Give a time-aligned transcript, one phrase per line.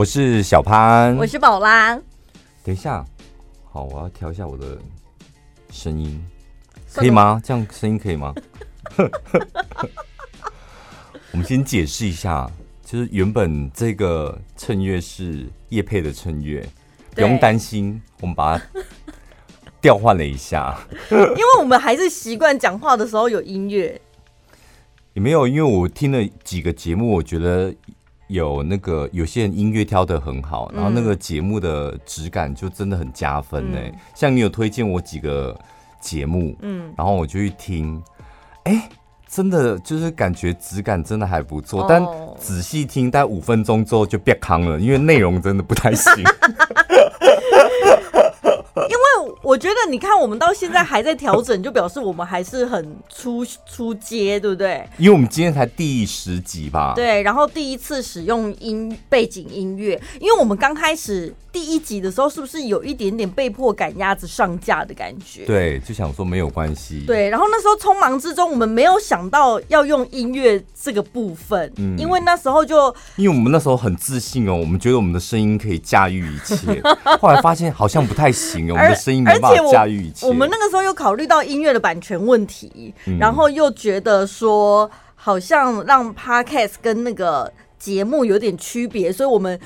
[0.00, 1.94] 我是小潘，我是宝拉。
[2.64, 3.04] 等一下，
[3.70, 4.78] 好，我要调一下我的
[5.70, 6.24] 声音，
[6.94, 7.38] 可以吗？
[7.44, 8.34] 这样声音可以吗？
[11.32, 12.50] 我们先解释一下，
[12.82, 16.66] 就是原本这个衬乐是叶佩的衬乐，
[17.14, 18.64] 不用担心，我们把它
[19.82, 20.78] 调换了一下，
[21.10, 24.00] 因为我们还是习惯讲话的时候有音乐。
[25.12, 27.74] 也没有，因为我听了几个节目，我觉得
[28.30, 33.78] 有那个有些人音乐挑的很好，然后那个节目的质感就真的很加分呢。
[33.82, 35.58] 嗯、像你有推荐我几个
[36.00, 38.00] 节目，嗯，然后我就去听，
[38.62, 38.88] 哎、欸，
[39.28, 42.06] 真的就是感觉质感真的还不错，但
[42.38, 46.12] 仔细听，大概五分钟之后就变康了，因为内容真的不太行。
[49.42, 54.86] 我觉得你看，我们到现在还在调整，就表示我们还是很出出街，对不对？
[54.98, 56.92] 因为我们今天才第十集吧。
[56.94, 65.46] 对，然后第一次使用音背景音乐，因为我们刚开始第一集的时候，是不是有一点点被迫赶鸭子上架的感觉？
[65.46, 67.04] 对，就想说没有关系。
[67.06, 76.82] 对，然后那时候匆忙之中，我们没有想到要用音乐这个部分，嗯，因为那时候就因为我们那时候很自信哦，我们觉得我们的声音可以驾驭一切，
[77.18, 79.29] 后来发现好像不太行哦，我们的声音没。
[79.30, 89.58] 而且我我们那个时候又考虑到音乐的版权问题，嗯、然后又觉得说好像让 Podcast 跟那个节目有点区别，所以我们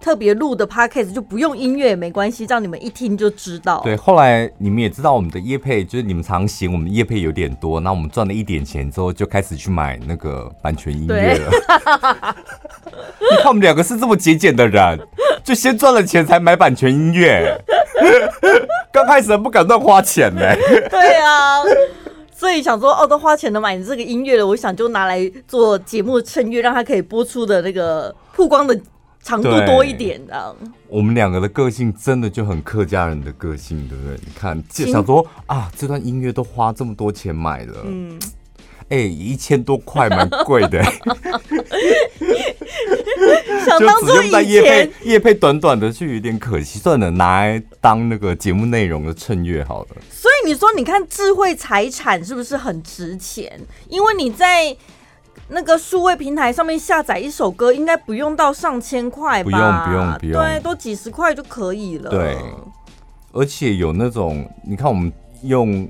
[0.00, 3.80] 特别录的 Podcast 就不用音乐也没关系，让你们一听就知道。
[3.82, 11.50] 对，后来你们也知道我们的业配，就是你们常嫌我们业配有点多，那我们赚了一点钱之后，就开始去买那个版权音乐了。
[13.18, 14.98] 你看我们两个是这么节俭的人，
[15.42, 17.60] 就先赚了钱才买版权音乐。
[18.92, 20.40] 刚开始不敢乱花钱呢。
[20.90, 21.62] 对啊，
[22.34, 28.78] 所以想说哦，都花钱的买你这个音乐了，我想就拿来做节目衬乐，让它可以播出的那个曝光的
[29.22, 30.56] 长度多一点的。
[30.88, 34.14] 我们两个的个性真的就很客家人的个性，对不对？
[34.24, 38.18] 你看，就想说啊，这段音乐都花这么多钱买了，嗯，
[38.90, 40.82] 哎、欸，一千多块蛮贵的。
[43.64, 49.88] 想当初以前业配，短短的就有点可惜，算了，拿来当那个节目内容的衬乐好了。
[50.10, 53.60] 所以你说，你看智慧财产是不是很值钱？
[53.88, 54.74] 因为你在
[55.48, 59.50] 那个数位平台上面下载一首歌，应该不用到上千块吧？
[59.50, 62.10] 不用，不用，不用，对，都几十块就可以了。
[62.10, 62.36] 对，
[63.32, 65.12] 而且有那种，你看我们
[65.42, 65.88] 用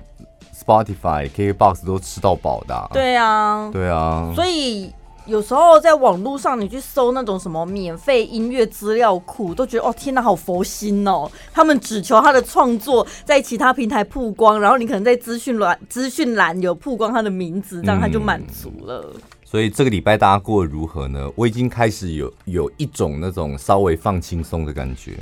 [0.69, 2.87] Spotify、KKBOX 都吃到饱的啊。
[2.93, 4.93] 对啊，对啊，所以。
[5.27, 11.31] 有时候在网络上，你去搜那种什么免费音乐资料库，都觉得哦天哪，好佛心哦！
[11.53, 19.13] 他们只求他的创作在其他平台曝光，然后你可能在资讯栏资讯栏有曝光他的名字，这样他就满足了。
[19.15, 21.31] 嗯，所以这个礼拜大家过得如何呢？
[21.37, 25.19] 我已经开始有有一种那种稍微放轻松的感觉，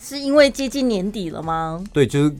[0.00, 1.82] 是因为接近年底了吗？
[1.92, 2.32] 对，就是。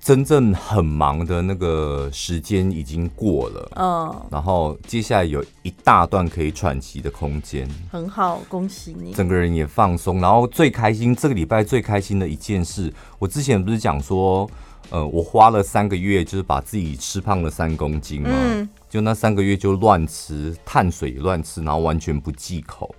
[0.00, 14.48] 真正很忙的那个时间已经过了，嗯，然后接下来有一大段可以喘息的空间，很好，恭喜你，整个人也放松，然后最开心，这个礼拜最开心的一件事，我之前不是讲说，
[14.88, 22.94] 呃，我花了三个月，就是把自己吃胖了三公斤嘛，嗯，就那三个月就乱吃碳水也乱吃，然后完全不忌口，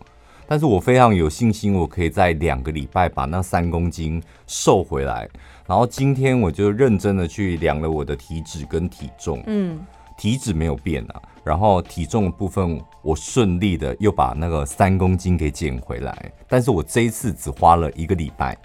[0.45, 5.27] 但是我非常有信心，我可以在两个礼拜把那三公斤瘦回来。
[5.69, 9.79] 然后今天我就认真的去量了我的体脂跟体重，嗯，
[10.17, 18.57] 体脂没有变啊，然后体重的部分我顺利的又把那个三公斤给减回来，但是我这一次只花了一个礼拜。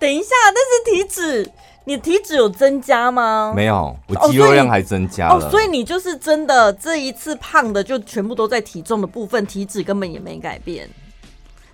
[0.00, 1.48] 等一下，但是体脂，
[1.84, 3.52] 你体脂有增加吗？
[3.54, 5.46] 没有，我肌肉量还增加了。
[5.46, 10.90] 哦，所以你就是真的这一次胖的就全部都在体重的部分，体脂根本也没改变。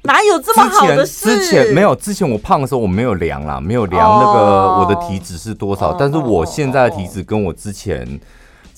[0.07, 1.27] 哪有这么好的事？
[1.27, 5.93] 之前没有，之前我胖的时候我没有量啦，没有量那个我的体脂是多少。
[5.93, 8.19] 但是我现在的体脂跟我之前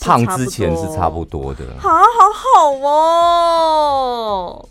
[0.01, 1.65] 胖之前是差不多的。
[1.79, 2.03] 好好
[2.33, 4.69] 好哦，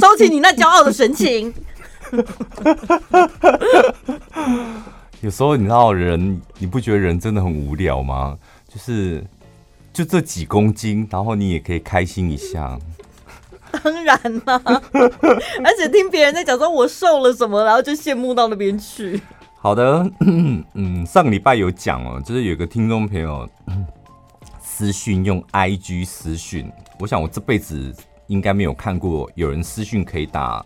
[0.00, 1.54] 收起你那骄傲的神情。
[5.20, 8.36] 有时候你知道人，你不觉得人真的很无聊吗？
[8.66, 9.24] 就是
[9.92, 12.78] 就这几公斤，然后你也可以开心一下。
[13.70, 14.60] 当然啦，
[14.92, 19.20] 而且听别人在讲说我瘦了什么，然后就羡慕到那边去。
[19.56, 20.10] 好的，
[20.74, 23.48] 嗯，上个礼拜有讲哦，就是有个听众朋友
[24.60, 27.94] 私讯用 IG 私讯，我想我这辈子
[28.28, 30.64] 应该没有看过有人私讯可以打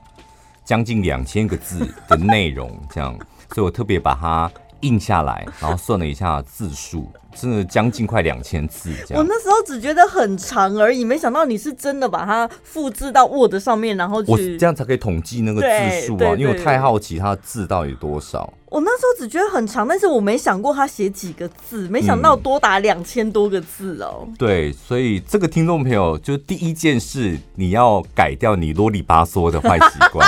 [0.65, 3.19] 将近两千个字的内容，这样，
[3.53, 4.51] 所以我特别把它
[4.85, 7.11] 印下来，然后算了一下字数。
[7.37, 9.21] 真的将近快两千字，这样。
[9.21, 18.53] 我那时候只觉得很长而已，没想到你是真的把它复制到 Word 上面，然后去我这样才可以统计那个字数啊，因为我太好奇它的字到底多少。
[18.75, 24.35] 我那时候只觉得很长，但是我没想过他写几个字，没想到多达两千多个字哦、嗯。
[24.37, 30.27] 对，所以这个听众朋友，就第一件事，你要改掉你啰里吧嗦的坏习惯。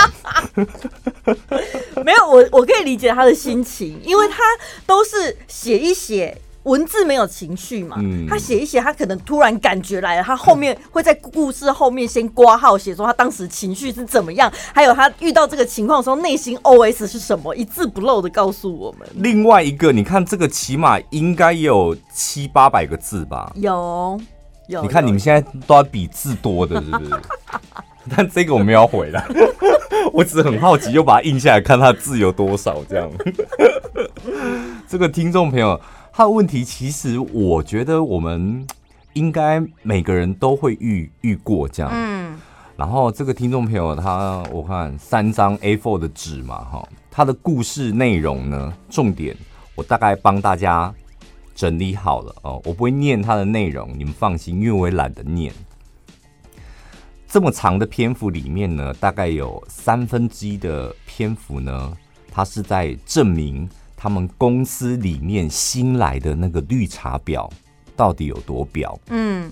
[2.06, 4.36] 没有，我我可以理解他的心情，因为他
[4.86, 6.40] 都是写一写。
[6.66, 7.96] 文字没有情绪嘛？
[8.00, 19.08] 嗯、他写一写，他可能突然感觉来了，他后面会在故事后面先挂号写说他当时情绪是怎么样，还有他遇到这个情况的时候内心 OS 是什么，一字不漏的告诉我们。
[19.14, 23.52] 另外一个，你看这个起码应该有七八百个字吧？
[23.54, 24.20] 有
[24.66, 27.10] 有，你看你们现在都要比字多的，是不是？
[28.16, 29.24] 但这个我没有回来，
[30.12, 33.08] 我只是很好奇，又把它印下来看他字有多少这样。
[34.88, 35.80] 这个听众朋友。
[36.16, 38.66] 他的问题其实，我觉得我们
[39.12, 41.92] 应该每个人都会遇遇过这样。
[41.92, 42.40] 嗯。
[42.74, 49.36] 然后这个听众朋友他，我看三张 A4 的纸嘛，哈，他的故事内容呢，重点
[49.74, 50.90] 我大概帮大家
[51.54, 52.62] 整理好了哦。
[52.64, 55.52] 我不会念他的内容，你们放心，因为我也懒得念。
[57.28, 61.94] 这么长的篇幅里面呢，大概有三分之一的篇幅呢，
[62.32, 63.68] 他是在证明。
[63.96, 67.50] 他们公司里面新来的那个绿茶婊
[67.96, 68.96] 到底有多婊？
[69.08, 69.50] 嗯，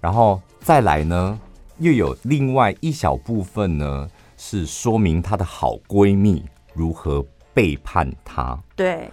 [0.00, 1.38] 然后再来呢，
[1.78, 7.24] 又有另外一小部分呢，是说明她的好闺蜜如何
[7.54, 8.58] 背叛她。
[8.76, 9.10] 对，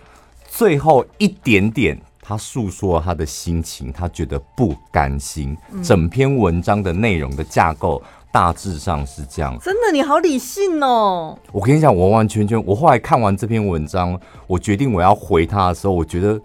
[0.47, 5.57] 最后一点点，她诉说她的心情，她觉得不甘心。
[5.81, 8.03] 整篇文章的内容的架构。
[8.31, 11.37] 大致上是这样，真的，你好理性哦！
[11.51, 16.39] 我跟你讲，完完全全，我后来看完这篇文章，我决定我要回他的时候，我觉得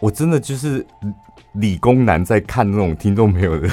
[0.00, 0.86] 我真的就是
[1.52, 3.68] 理工男在看那种听众朋友的。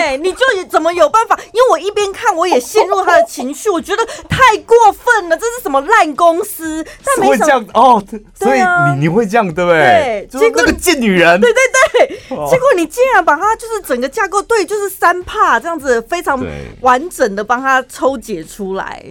[0.00, 0.38] 对，你就
[0.68, 1.38] 怎么有办法？
[1.52, 6.84] 因为我一边看，我也陷入他的情绪，我觉得太过分了，这是什么烂公司？
[7.04, 8.02] 但没会这样哦，
[8.34, 10.26] 所以你你会这样对不对？
[10.30, 11.60] 对，结果那个贱女人，对对
[11.92, 12.16] 对，
[12.48, 16.42] 结果你竟然把他就是整个架构，对，就是三怕这样子，非常
[16.80, 19.04] 完整的帮他抽解出来。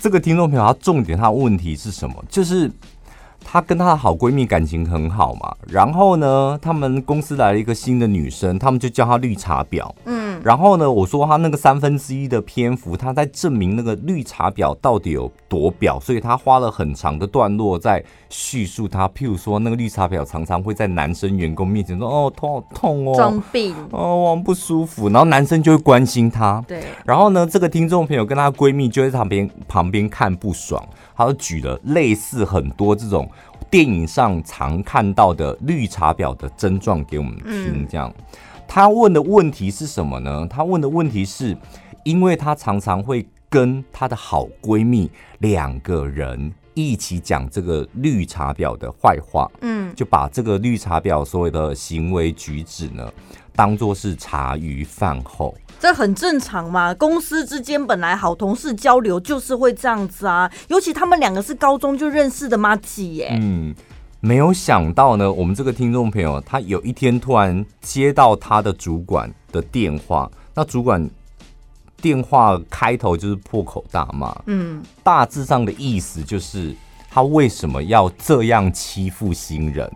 [0.00, 2.14] 这个听众朋友，他重点，他的问题是什么？
[2.28, 2.70] 就是。
[3.52, 9.92] 她跟她的好闺蜜感情很好嘛，然后呢，他们公司来了一个新的女生，他们就叫她绿茶婊。
[10.06, 19.08] 嗯，然后呢，我说他那个三分之一的篇幅，他在证明那个绿茶婊到底有多婊，所以他花了很长的段落在叙述他。
[19.08, 26.62] 譬如说，那个绿茶婊常常会在男生员工面前说：“哦，头好痛哦，装病哦，我不舒服。”然后男生就会关心她。
[26.66, 30.82] 对，然后呢，这个听众朋友跟她闺蜜就在旁边旁边看不爽。
[31.14, 33.28] 他就举了类似很多这种
[33.70, 38.12] 电影上常看到的绿茶婊的症状给我们听，这样。
[38.74, 40.46] 他问的问题是什么呢？
[40.48, 41.54] 他问的问题是，
[42.04, 45.10] 因为她常常会跟她的好闺蜜
[45.40, 53.12] 两个人一起讲这个绿茶婊的坏话，嗯，就把这个绿茶婊所有的行为举止呢，
[53.54, 55.54] 当做是茶余饭后。
[55.78, 63.36] 这很正常嘛，公司之间本来好同事交流就是会这样子啊，尤其他们两个是高中就认识的麻吉耶。
[63.38, 63.74] 嗯，
[64.24, 71.10] 没有想到呢，我们这个听众朋友他有一天突然接到他的主管的电话，那主管
[72.00, 76.72] 电话开头就是破口大骂，嗯，大致上的意思就是
[77.10, 79.90] 他为什么要这样欺负新人，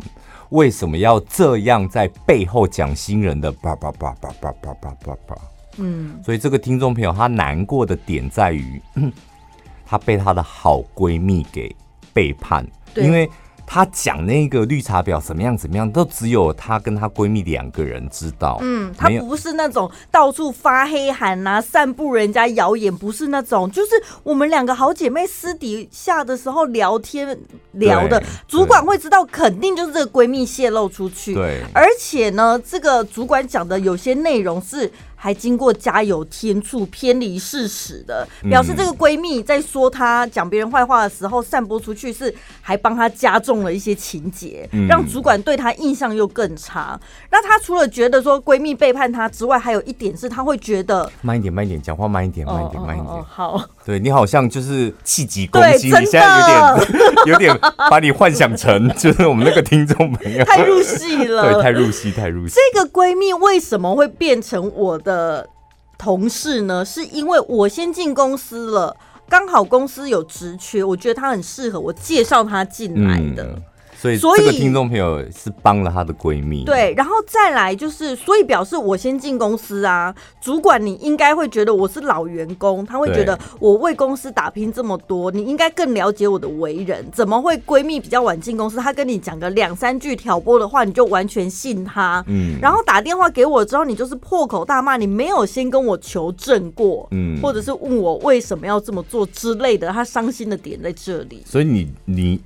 [0.48, 3.52] 为什么要这样在背后讲新人的？
[3.52, 5.38] 叭叭叭叭叭叭叭叭叭。
[5.76, 8.82] 嗯，所以这个听众朋友他难过的点在于，
[9.86, 11.72] 他被他的好闺蜜给
[12.12, 12.66] 背叛，
[12.96, 13.30] 因为
[13.66, 18.58] 他讲那个绿茶婊怎么样怎么样，都只有她跟她闺蜜两个人知道。
[18.62, 23.90] 嗯，她不是那种到处发黑函、啊，散布人家谣言，不是那种，就是
[24.22, 27.36] 我们两个好姐妹私底下的时候聊天
[27.72, 31.34] 聊的，主管会知道，肯定就是这个闺蜜泄露出去。
[31.34, 34.90] 对，而且呢，这个主管讲的有些内容是。
[35.16, 46.98] 还经过加油添醋，偏离事实的，表示这个闺蜜在说她讲别人坏话的时候散播出去，是还帮她加重了一些情节，让主管对她印象又更差。
[47.30, 53.24] 那她除了觉得说闺蜜背叛她之外，还有一点是她会觉得慢一点，慢一点，讲话慢一点，慢一点，慢一点。
[53.24, 57.58] 好，对你好像就是气急攻心，你现在有点 有点
[57.90, 60.44] 把你幻想成 就是我们那个听众朋友。
[60.44, 62.54] 太入戏了，对，太入戏，太入戏。
[62.54, 65.48] 这个闺蜜为什么会变成我的
[65.96, 66.84] 同事呢？
[66.84, 68.94] 是因为我先进公司了，
[69.28, 73.62] 刚好公司有职缺，我觉得他很适合，我介绍他进来的。
[73.96, 76.64] 所以，所以这个听众朋友是帮了她的闺蜜。
[76.64, 87.04] 对，然后再来就是，所以表示我先进公司啊，主管你应该会觉得我是老员工，他会觉得我为公司打拼这么多，你应该更了解我的为人。
[87.10, 92.22] 怎么会闺蜜比较晚进公司，她跟你讲个两三句挑拨的话，你就完全信她？
[92.26, 101.42] 嗯，然后打电话给我之后，你就是破口大骂，你没有先跟我求证过，嗯，或者是问我为什么要这么做之类的，她伤心的点在这里。
[101.46, 102.40] 所以你你。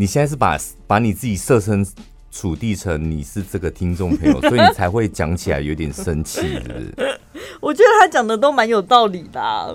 [0.00, 1.84] 你现在是把把你自己设身
[2.30, 6.68] 处地成你是这个听众朋友，所以你才会讲起来有点生气，是不
[7.02, 7.20] 是？
[7.60, 9.66] 我觉得他讲的都蛮有道理的啊。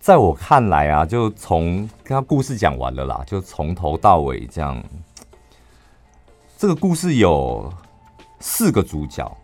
[0.00, 4.82] 在我看来啊，就从跟他故事讲完了啦，就从头到尾这样。
[6.58, 7.72] 这个故事有
[8.40, 9.36] 四个主角，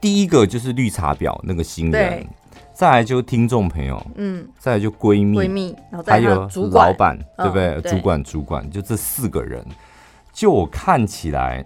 [0.00, 2.26] 第一个就是绿茶婊那个新人。
[2.74, 7.80] 再来就听众朋友，嗯，再来就闺蜜，闺蜜，然后还有老板，对不对？
[7.82, 9.64] 主管，主管，就这四个人。
[10.32, 11.64] 就我看起来，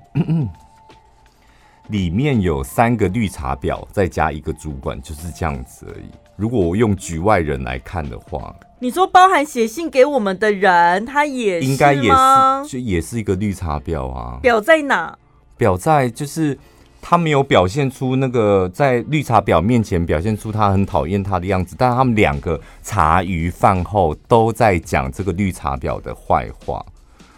[1.88, 6.10] 里面有三个绿茶婊，再加一个主管，就是这样子而已。
[6.36, 11.60] 如果我用局外人来看的话，你说包含写信给我们的人，他也？
[11.62, 14.38] 应该也是，就也是一个绿茶婊啊。
[14.42, 15.16] 婊在哪？
[15.58, 16.58] 婊在就是。
[17.00, 26.85] 他没有表现出那个在绿茶婊面前表现出他很讨厌他的样子，但他们两个茶余饭后都在讲这个绿茶婊的坏话，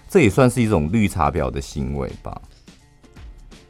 [0.09, 2.41] 这也算是一种绿茶婊的行为吧。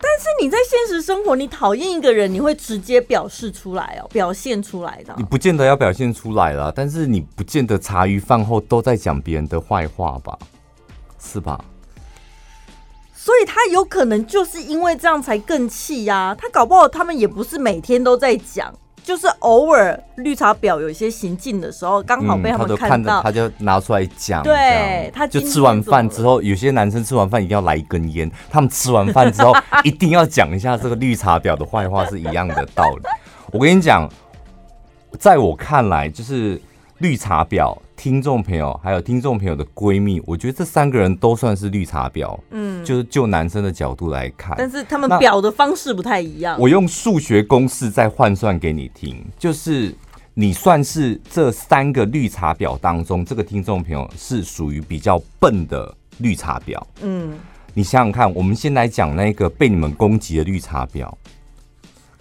[0.02, 5.14] 但是你在现实生活，你讨厌一个人，你会直接表示出来哦，表现出来的。
[5.18, 10.38] 你不见得要表现出来啦，但是你不见得茶余饭后都在讲别人的坏话吧？
[11.18, 11.62] 是吧？
[13.22, 16.34] 所以他有可能就是因为这样才更气呀。
[16.40, 18.72] 他搞不好他们也不是每天都在讲，
[19.04, 24.42] 就是偶尔绿茶婊有一些行径的时候，刚好被他们看到，嗯、他就拿出来讲。
[24.42, 33.02] 对，他就吃完饭之后，有些男生吃完饭一定要来一根烟，他们吃完饭之后一定要讲一下这个绿茶婊的坏话，是一样的道理。
[33.52, 34.08] 我跟你讲，
[35.18, 36.58] 在我看来，就是
[37.00, 37.76] 绿茶婊。
[38.00, 42.34] 听众朋友，还有听众朋友的闺蜜，我觉得这三个人都算是绿茶婊。
[42.50, 46.58] 嗯，就是就男生的角度来看，但是他们表的方式不太一样。
[46.58, 49.94] 我用数学公式再换算给你听，就是
[50.32, 56.82] 你算是这三个绿茶婊当中，这个听众朋友是属于比较笨的绿茶婊。
[57.02, 57.34] 嗯，
[57.74, 61.06] 你想想看，我们先来讲那个被你们攻击的绿茶婊。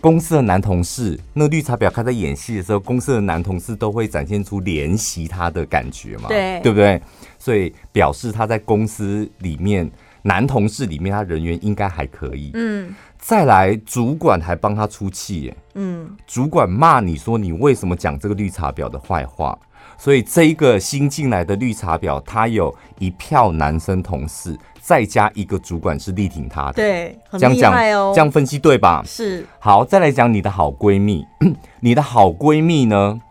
[0.01, 6.29] 公司的男同事，那绿茶婊，她在演戏的时候，公司的男同事都会展现出怜惜他的感觉嘛？
[6.29, 7.01] 对，对不对？
[7.37, 9.89] 所以表示他在公司里面，
[10.21, 12.51] 男同事里面，他人缘应该还可以。
[12.53, 15.57] 嗯，再来，主管还帮他出气耶。
[15.75, 19.57] 嗯，主管骂你说你为什么讲这个绿茶婊的坏话？
[19.97, 24.57] 所以这一个新进来的绿茶婊，她有一票男生同事。
[24.81, 28.11] 再加一个主管是力挺她的，对，很厉害哦。
[28.11, 29.03] 这样讲，这样分析对吧？
[29.05, 29.45] 是。
[29.59, 31.23] 好，再来讲你的好闺蜜，
[31.81, 33.21] 你的好闺蜜呢，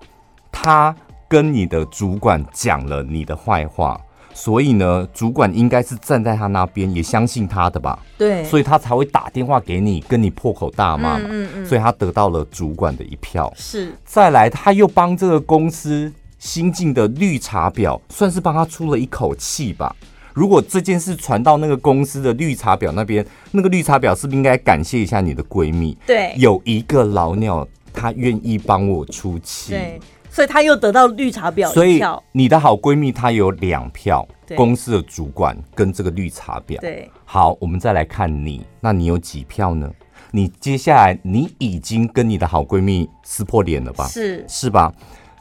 [0.52, 0.94] 她
[1.26, 4.00] 跟你的主管讲了你的坏话，
[4.32, 7.98] 所以呢，主管应该是站在她那边，也相信她的吧？
[8.16, 11.24] 对，所以她才会打电话给你，跟你破口大骂嘛。
[11.24, 11.66] 嗯嗯嗯。
[11.66, 13.52] 所以她得到了主管的一票。
[13.56, 13.92] 是。
[14.04, 19.94] 再来，她又帮这个公司新进的绿茶婊，算是帮她出了一口气吧。
[20.34, 25.98] 如果这件事传到那个公司的绿茶婊那边，那个绿茶婊是不是应该感谢一下你的闺蜜？
[26.06, 31.68] 对，有一个老鸟，她愿意帮我出气，对，所以她又得到绿茶婊。
[31.72, 36.78] 所以你的好闺蜜她有两票，公司的主管跟这个绿茶婊。
[36.80, 39.90] 对，好，我们再来看你，那你有几票呢？
[40.30, 44.06] 你接下来你已经跟你的好闺蜜撕破脸了吧？
[44.06, 44.92] 是，是吧？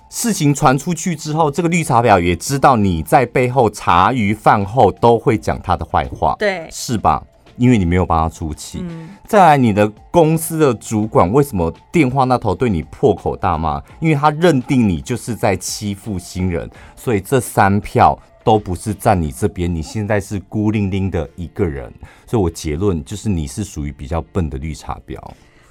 [0.10, 7.24] 事情传出去之后，这个绿茶婊也知道你在背后茶余饭后都会讲他的坏话，对，是吧？
[7.58, 8.80] 因为你没有帮他出气。
[8.82, 9.10] 嗯。
[9.28, 13.82] 再来，你的公司的主管为什么电话那头对你破口大骂？
[14.00, 19.74] 因为他认定你就是在欺负新人，所以这三票都不是站你这边。
[19.74, 21.92] 你现在是孤零零的一个人，
[22.28, 25.18] 所以我结论就是你是属于比较笨的绿茶婊。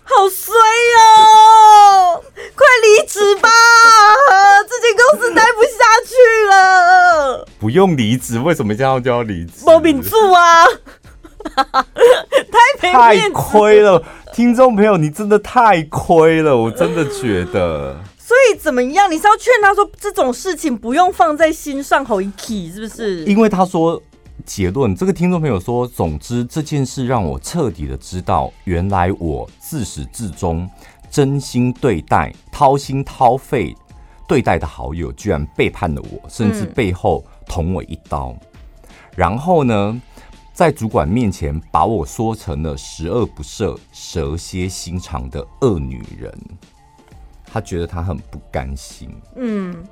[0.09, 0.66] 好衰哦！
[2.57, 3.49] 快离职吧，
[4.67, 6.15] 这间公司待不下去
[6.51, 7.47] 了。
[7.59, 9.65] 不用离职，为什么这样就要离职？
[9.65, 10.65] 莫名住啊！
[12.83, 17.95] 太太亏了，听众朋友，你真的太亏了，我真的觉得。
[18.19, 19.11] 所以怎么样？
[19.11, 23.23] 你是要劝他说这种事情不用放在心上，好一起是不是？
[23.25, 24.03] 因为他说。
[24.45, 30.71] 结论，这个听众朋友说，总之这件事让我彻底的知道，原来我自始至终
[31.11, 33.75] 真心对待、掏心掏肺
[34.29, 40.01] 对待的好友居然背叛了我，甚至背后捅我一刀，嗯、然后呢，
[40.53, 46.33] 在主管面前把我说成了十恶不赦、蛇蝎心肠的恶女人，
[47.45, 49.09] 他觉得他很不甘心。
[49.37, 49.85] 嗯，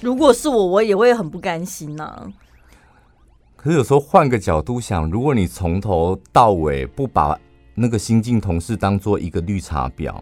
[0.00, 2.26] 如果是我，我也会很不甘心呐、啊。
[3.56, 7.36] 可是有时候换个角度想，如果你从头到尾不把
[7.74, 10.14] 那个新进同事当做一个绿茶婊，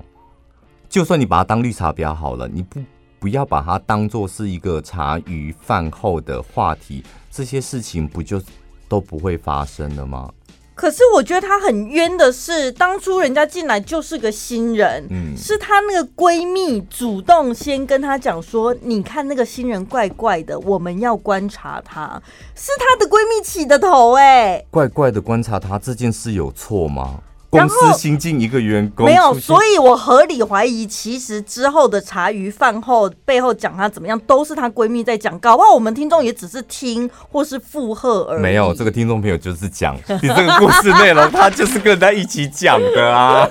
[0.97, 2.81] 就算你把它当绿茶婊好了，你不
[3.19, 8.41] 不要把它当做是一个茶余饭后的话题，这些事情不就？
[8.89, 10.31] 都不会发生了吗？
[10.75, 22.23] 可是我觉得她很冤的是，当初人家进来就是个新人，嗯，是她那个闺蜜主动先跟她讲说，你看那个新人怪怪的，我们要观察他，
[22.55, 27.21] 是她的闺蜜起的头，哎，怪怪的观察他这件事有错吗？
[27.49, 35.39] 公司新进一个员工没有，所以我合理怀疑，其实之后的茶余饭后背后讲她怎么样，都是她闺蜜在讲。
[35.39, 38.43] 搞不好我们听众也只是听或是附和而已。
[38.43, 43.49] 没有，这个听众朋友就是讲 你这个故事内容，他就是跟人家一起讲的啊。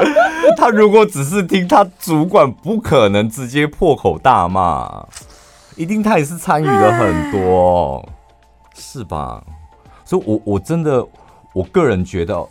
[0.56, 5.06] 他如果只是听，他主管不可能直接破口大骂，
[5.74, 8.06] 一定他也是参与了很多，
[8.76, 9.42] 是吧？
[10.04, 11.04] 所以我，我我真的，
[11.54, 12.46] 我个人觉得。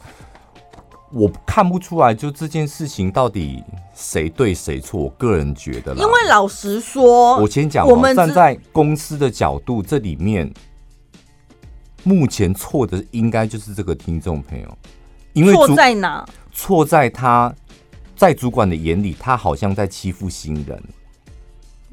[1.10, 3.64] 我看不出来，就这件事情到底
[3.96, 5.04] 谁对谁错？
[5.04, 10.52] 我个人觉得，因为老实说，我先讲，我们站在公司的角度，这里面
[12.04, 14.78] 目前错的应该就是这个听众朋友，
[15.32, 16.28] 因为错在哪？
[16.52, 17.56] 错在他
[18.16, 20.84] 在主管的眼里，他好像在欺负新人，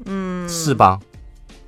[0.05, 0.99] 嗯，是吧？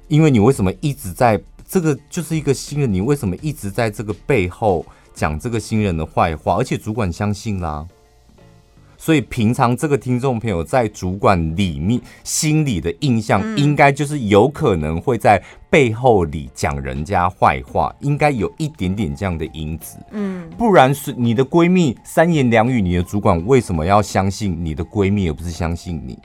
[0.10, 4.86] 因为你为什么一直在这个就是一个新人，你为什么一直在这个背后？
[5.17, 7.83] 讲这个新人的坏话，而且主管相信啦，
[8.97, 19.97] 所以平常这个听众朋友在主管里面心里的印象，应该就是有可能会在背后里讲人家坏话，应该有一点点这样的因子。
[20.12, 26.15] 嗯，不然是你的闺蜜三言两语，你的主管为什么要相信你的闺蜜，而不是相信你？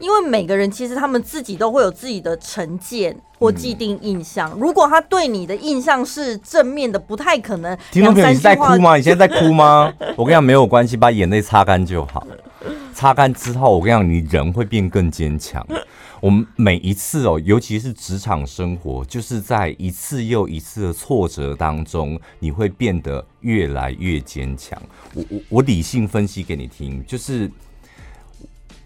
[0.00, 4.50] 因为每个人其实他们自己都会有自己的成见或既定印象。
[4.54, 7.76] 嗯、如果他对你的印象是正面的，不太可能。
[7.90, 8.96] 听众朋友，你在哭吗？
[8.96, 9.92] 你现在在哭吗？
[10.16, 12.26] 我跟你讲，没有关系，把眼泪擦干就好。
[12.92, 15.66] 擦干之后，我跟你讲，你人会变更坚强。
[16.20, 24.80] 我们每一次哦，尤其是职场生活，就是在一次又一次的挫折当中，你会变得越来越坚强。
[25.12, 27.50] 我我我理性分析给你听，就是。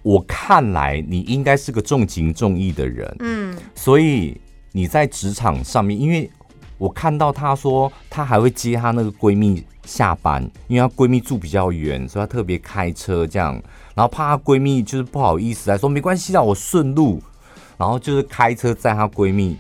[0.09, 4.41] 我看来你应该是个重情重义的人，嗯，所以
[4.73, 6.31] 你在职场上面，因为
[6.79, 13.53] 我看到她说她还会接她那个闺蜜下班，因为她闺蜜住比较远，所以她特别开车这样，
[13.95, 17.23] 然后怕她闺蜜就是不好意思来说没关系，让我顺路，
[17.77, 19.59] 然后就是开车载她闺蜜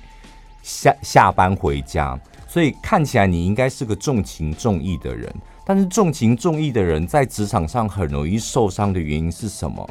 [0.62, 5.30] 下下班回家，所以看起来你应该是个重情重义的人，
[5.66, 9.86] 但是重情重义的人在职场上很容易受伤的原因是什么？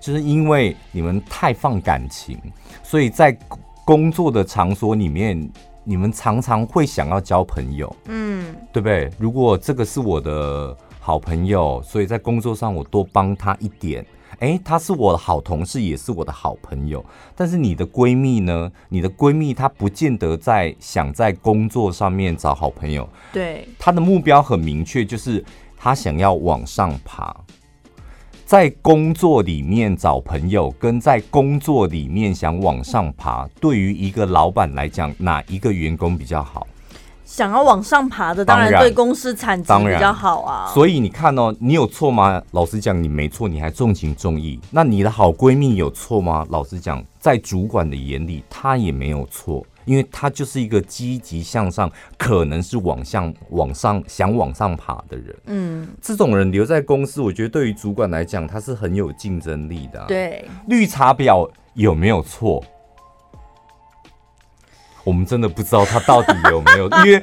[0.00, 2.38] 就是因为你们太放感情，
[2.82, 3.36] 所以在
[3.84, 5.50] 工作的场所里面，
[5.84, 9.10] 你们常常会想要交朋友，嗯，对不对？
[9.18, 14.04] 如果这个是我的好朋友，所以在工作上我多帮他一点，
[14.40, 17.04] 诶，他是我的好同事，也是我的好朋友。
[17.34, 18.70] 但是你的闺蜜呢？
[18.90, 25.42] 你的闺蜜她不见得在想在工作上面找好朋友，对，她的目标很明确，就是
[25.76, 27.34] 她想要往上爬。
[28.48, 36.66] 在工作里面找朋友，跟在工作里面想往上爬，对于一个老板来讲，哪一个员工比较好？
[37.26, 40.66] 想要往上爬的，当然对公司产值比较好啊。
[40.72, 42.42] 所以你看哦，你有错吗？
[42.52, 44.58] 老实讲，你没错，你还重情重义。
[44.70, 46.46] 那你的好闺蜜有错吗？
[46.48, 49.62] 老实讲，在主管的眼里，她也没有错。
[49.88, 55.34] 因为他就是一个积极向上，可能是往上、往上想往上爬的人。
[55.46, 60.04] 嗯，这种人留在公司，我觉得对于主管来讲，他是很有竞争力的啊。
[60.06, 62.62] 对，绿茶婊有没有错？
[65.04, 66.86] 我们真的不知道他到底有没有。
[67.06, 67.22] 因为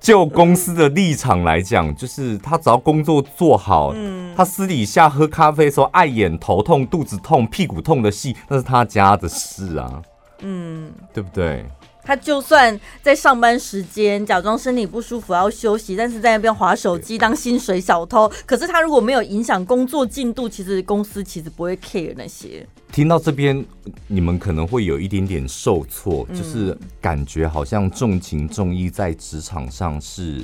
[0.00, 10.02] 就公司的立场来讲，就是他只要工作做好，嗯，他私底下喝咖啡的时候爱演头痛、肚子痛、屁股痛的戏，那是他家的事啊。
[10.40, 11.64] 嗯，对不对？
[12.04, 18.30] 他就算在上班时间假装身体不舒服要休息，但是在那边划手机当薪水小偷。
[18.44, 22.66] 可是他如果没有影响工作进度，其实公司其实不会 care 那些。
[22.92, 23.64] 听到这边，
[24.06, 30.40] 你们可能会有一点点受挫，就是感觉好像重情重义在职场上是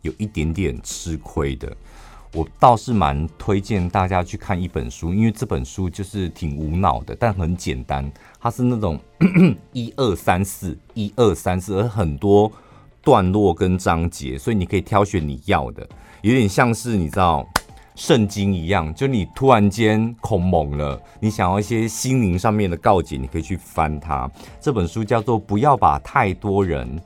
[0.00, 1.70] 有一点点吃亏的。
[2.34, 8.10] 我倒是蛮推荐大家去看一本书，因为这本书就是挺无脑的，但很简单。
[8.40, 8.98] 它是那种
[9.72, 12.50] 一二三四一二三四，而很多
[13.02, 15.86] 段落跟章节，所以你可以挑选你要的，
[16.22, 17.46] 有点像是你知道
[17.96, 24.30] 圣经一样，就你突然间恐猛了，你想要一些心灵上面的告解，你可以去翻它。
[24.58, 26.98] 这本书叫做《不要把太多人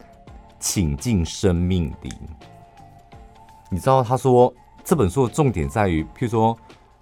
[0.61, 2.11] 请进生命里》，
[3.69, 4.55] 你知道他说。
[4.87, 6.57] 这本书的重点在于，譬如说，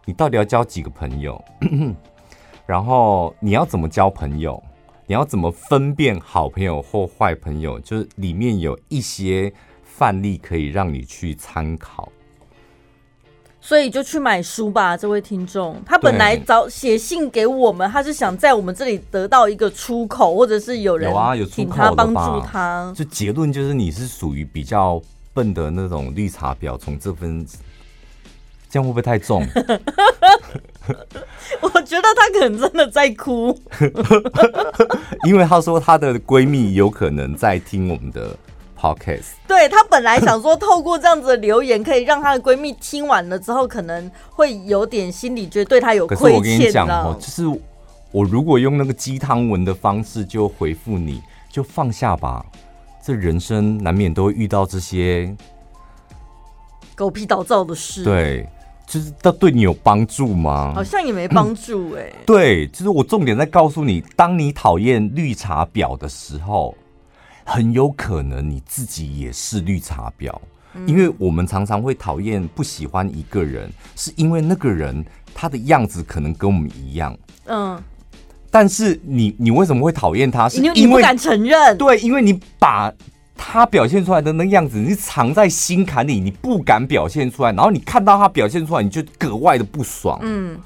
[0.07, 1.39] 你到底要交几个朋友，
[2.65, 4.61] 然后你要怎么交朋友，
[5.07, 12.11] 你要怎么分辨好朋友或坏朋友，就是里面有一些范例可以让你去参考。
[13.61, 15.77] 所以就去买书吧，这位听众。
[15.85, 22.91] 他本来找写信给我们，他是想在我们这里得到一个出口，或者是有人有啊，有出口的帮助他。
[22.97, 24.99] 就结论就是你是属于比较
[25.35, 27.47] 笨的那种绿茶婊，从这份。
[28.75, 29.47] 这样会不会太重？
[31.63, 33.57] 我觉得她可能真的在哭，
[35.25, 38.37] 因为她说她的闺蜜有可能在听我们的
[38.77, 39.35] podcast。
[39.47, 46.25] 对，她本来想说透过这样子的留言，可以让她的闺蜜听完了之后，可能会有点心里觉得对她有愧欠。
[46.25, 47.47] 可是我跟你讲哦，就是
[48.11, 52.45] 我如果用那个鸡汤文的方式就回复你，就放下吧。
[53.01, 55.33] 这人生难免都会遇到这些
[56.97, 58.03] 狗屁倒灶的事。
[58.03, 58.49] 对。
[58.87, 60.73] 就是这对你有帮助吗？
[60.75, 62.15] 好像也没帮助哎、欸。
[62.27, 66.77] 对，就是我重点在告诉你，当你讨厌绿茶婊的时候，
[67.45, 70.33] 很有可能你自己也是绿茶婊。
[70.75, 77.17] 嗯、因为我们常常会讨厌、不喜欢一个人，是因为那个人他的样子可能跟我们一样。
[77.47, 77.83] 嗯。
[78.51, 80.49] 但是你你为什么会讨厌他？
[80.49, 81.77] 是因为你不敢承认。
[81.77, 82.93] 对，因为你把。
[83.37, 87.53] 他表现出来的那样子，你藏在心坎里，你不敢表现出来。
[87.53, 90.19] 然后你看到他表现出来，你就格外的不爽。
[90.23, 90.59] 嗯，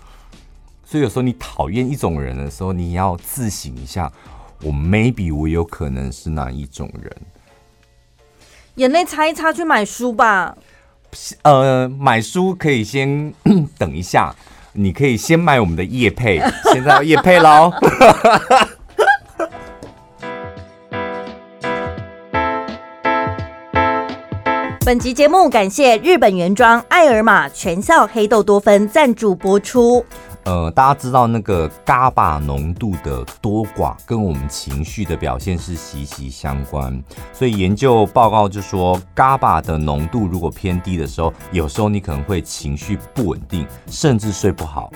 [0.85, 4.12] 所以有时候你讨厌一种人的时候，你要自省一下，
[4.62, 7.12] 我 maybe 我有可能是哪一种人。
[8.76, 10.57] 眼泪擦一擦，去买书吧。
[11.42, 13.33] 呃，买书可以先
[13.76, 14.35] 等一下，
[14.74, 16.40] 你可以先买我们的叶配，
[16.72, 17.72] 现在要业配喽。
[24.88, 30.03] 本集节目感谢日本原装爱尔玛全效黑豆多酚赞助播出。
[30.49, 44.91] 呃，大家知道那个 GABA 浓度的多寡跟我们情绪的表现是息息相关，所以研究报告就说 GABA 的浓度如果偏低的时候，有时候你可能会情绪不稳定，甚至睡不好。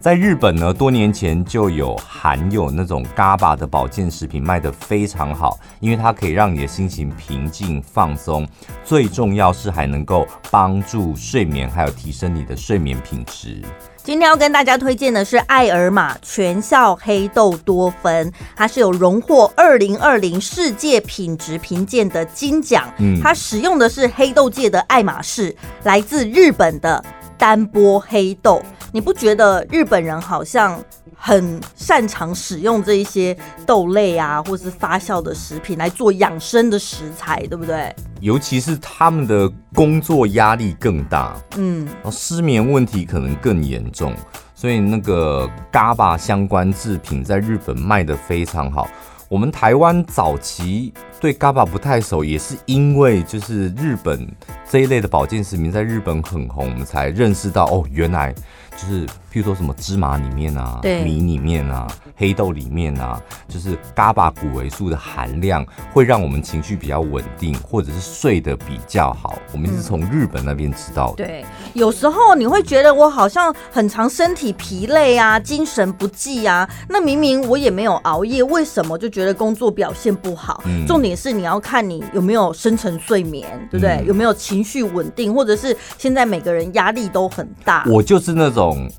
[0.00, 8.44] 在日本呢，多年前就有含有那种 GABA 的保健食品卖得非常好，因为它可以让你的心情平静放松，
[8.84, 13.62] 最重要是还能够帮助睡眠，还有提升你的睡眠品质。
[14.06, 22.84] 今天要跟大家推荐的是爱尔玛全效黑豆多酚，它是有荣获二零二零世界品质评鉴的金奖。
[22.98, 27.04] 嗯，它使用的是黑豆界的爱马仕，来自日本的
[27.36, 28.62] 单波黑豆。
[28.92, 30.80] 你不觉得日本人好像
[31.18, 37.94] 很擅长使用这一些豆类啊，或是发酵的食品来做养生的食材，对不对？
[38.20, 44.14] 尤其是他们的工作压力更大，嗯，失眠问题可能更严重，
[44.54, 48.86] 所以那个 GABA 相关制品在日本卖的非常好。
[49.28, 54.32] 我们台湾早期对 GABA 不太熟，也是因为就是日本
[54.70, 58.32] 这一类的保健食品在日本很红，我们才认识到哦，原来。
[58.76, 69.38] 就是，譬如说什么芝麻里面啊，对米里面啊，黑豆里面啊，就是 GABA 谷维素的含量会让我们情绪比较稳定，或者是睡得比较好。
[69.52, 71.16] 我们是从日本那边知道的。
[71.26, 71.44] 对，
[71.74, 80.62] 有时候你会觉得我好像很常身体疲累啊，精神不济啊，那明明我也没有熬夜，为什么就觉得工作表现不好？
[80.64, 83.96] 嗯，重点是你要看你有没有深层睡眠，对不对？
[83.96, 87.84] 嗯，有没有情绪稳定，或者是现在每个人压力都很大。
[87.86, 88.90] 我就是那种。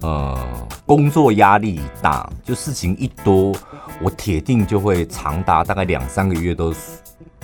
[0.00, 3.54] 种呃，工作压力大，就事情一多，
[4.00, 6.74] 我铁定就会长达大概两三个月都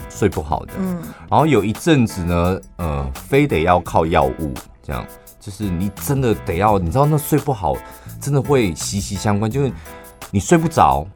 [0.09, 0.73] 睡不好的。
[0.79, 5.05] 嗯，然后有一阵子呢，呃，非得要靠药物，这样
[5.39, 7.75] 就是你真的得要，你知道那睡不好，
[8.21, 9.73] 真的会息息相关，就是
[10.31, 11.07] 你睡不着。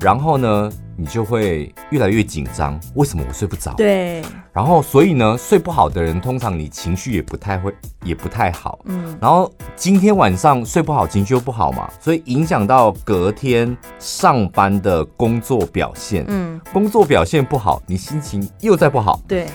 [0.00, 2.78] 然后呢，你就会越来越紧张。
[2.94, 3.74] 为什么我睡不着？
[3.74, 4.22] 对。
[4.52, 7.72] 然后，所以呢，睡不好的人，通常你情绪也不太会，
[8.04, 8.78] 也不太好。
[8.84, 9.16] 嗯。
[9.20, 16.24] 然后今天晚上睡不好，情绪又不好嘛，所以影响到隔天上班的工作表现。
[16.28, 16.60] 嗯。
[16.72, 19.20] 工作表现不好，你心情又再不好。
[19.26, 19.46] 对。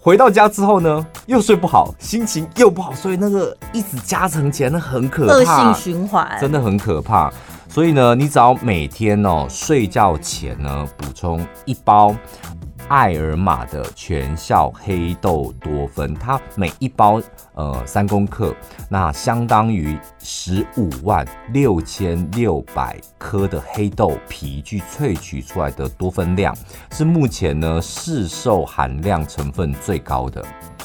[0.00, 7.32] 回到家之后呢，又睡不好，心情又不好，所以那个一直加成起来，那很可怕，恶性循环，真的很可怕。
[7.68, 12.14] 所以呢，你只要每天哦睡觉前呢补充一包
[12.88, 17.20] 艾尔玛的全效黑豆多酚，它每一包
[17.58, 18.54] 呃三公克，
[18.88, 26.56] 那相当于十五万六千六百颗的黑豆皮去萃取出来的多酚量，
[26.92, 30.42] 是目前呢市售含量成分最高的。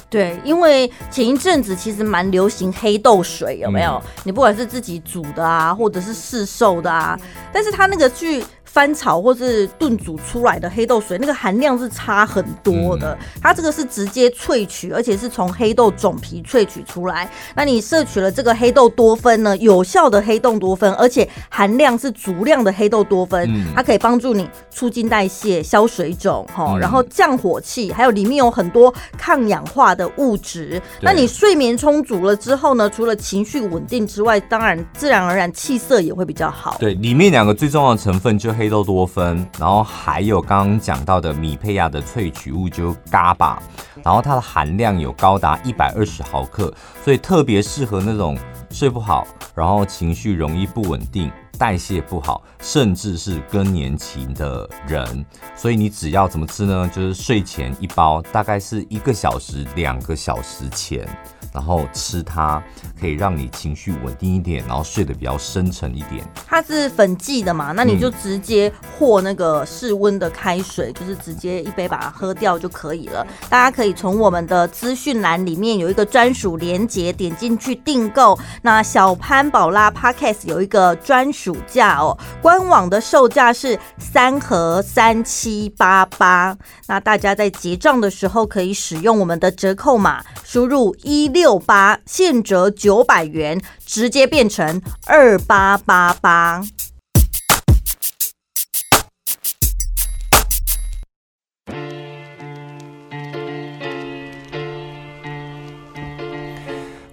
[0.10, 4.02] 对，因为前一阵子其实蛮流行黑豆水，有没有？
[4.24, 7.20] 你不管是自己煮的啊，或者是市售的啊，
[7.52, 8.44] 但是它那个去。
[8.74, 13.16] 翻炒或是炖煮出来的黑豆水，那个含量是差很多的。
[13.40, 17.30] 它这个是直接萃取，而且是从黑豆种皮萃取出来。
[17.56, 19.56] 那你摄取了这个黑豆多酚呢？
[19.58, 30.82] 有效的黑豆多酚，而且含量是足量的黑豆多酚，它可以帮助你促进代谢、消水肿，哈，然后降火气，还有里面有很多抗氧化的物质。
[31.00, 32.90] 那你睡眠充足了之后呢？
[32.90, 36.78] 除了情绪稳定之外，当然自然而然气色也会比较好。
[36.80, 38.63] 对，里面两个最重要的成分就黑。
[38.64, 43.58] 黑豆多酚，然后还有刚刚讲到的米胚芽的萃取物就 GABA，
[44.02, 46.74] 然后它的含量有高达一百二十毫克，
[47.04, 48.38] 所以特别适合那种
[48.70, 55.26] 睡不好，然后情绪容易不稳定、代谢不好，甚至是更年期的人。
[55.58, 56.90] 所以你只要怎么吃呢？
[56.96, 61.06] 就是睡前一包，大概是一个小时、两个小时前。
[61.54, 62.62] 然后吃它
[63.00, 66.26] 可以让你情绪稳定一点，然后睡得比较深沉一点。
[66.48, 73.26] 它是粉剂的嘛，那你就直接和那个室温的开水，嗯、就是直接一杯把它喝掉就可以了。
[73.50, 78.38] 大家可以从我们的资讯栏里面有一个专属链接，点进去订购。
[78.64, 86.58] 那小潘宝拉 Podcast 有一个专属价哦，官网的售价是三盒三七八八。
[86.88, 91.43] 那大家在结账的时候可以使用我们的折扣码，输入一六。
[91.44, 96.64] 六八现折九百元，直接变成二八八八。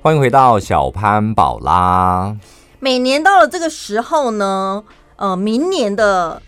[0.00, 2.36] 欢迎回到小潘宝拉。
[2.78, 4.84] 每年到了这个时候呢，
[5.16, 6.40] 呃，明年的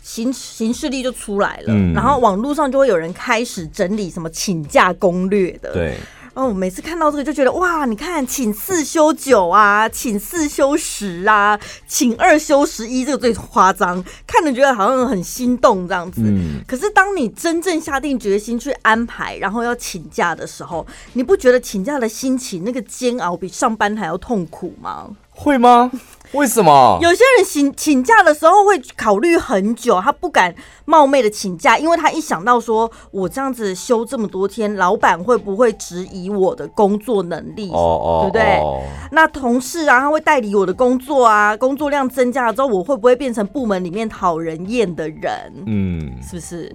[0.00, 5.96] 行行事历就出来了，嗯、然后网络上就会有人开始整理什么请假攻略的，对。
[6.36, 16.20] 哦，我每次看到这个就觉得哇，你看，请四休九啊，请四休十啊，请二休十一，这个最夸张，看着觉得好像很心动这样子。
[16.22, 16.60] 嗯。
[16.68, 25.08] 可是当你真正下定决心去安排，然后要请假的时候，你不觉得请假的心情那个煎熬比上班还要痛苦吗？
[25.30, 25.90] 会吗？
[26.32, 26.98] 为什么？
[27.00, 37.70] 有些人请请假的时候会考虑很久，他不敢冒昧的请假，因为他一想到说我这样子休这么多天，老板会不会质疑我的工作能力？
[37.70, 38.58] 哦哦，对不对？
[38.60, 45.52] 哦、那同事啊，他会代理我的工作啊，工作量增加了之后，我会不会变成部门里面讨人厌的人？
[45.66, 46.74] 嗯，是不是？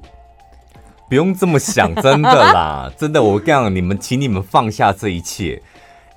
[1.10, 5.62] 不用这么想，真的啦， 真的，我跟你讲，你们请你们放下这一切，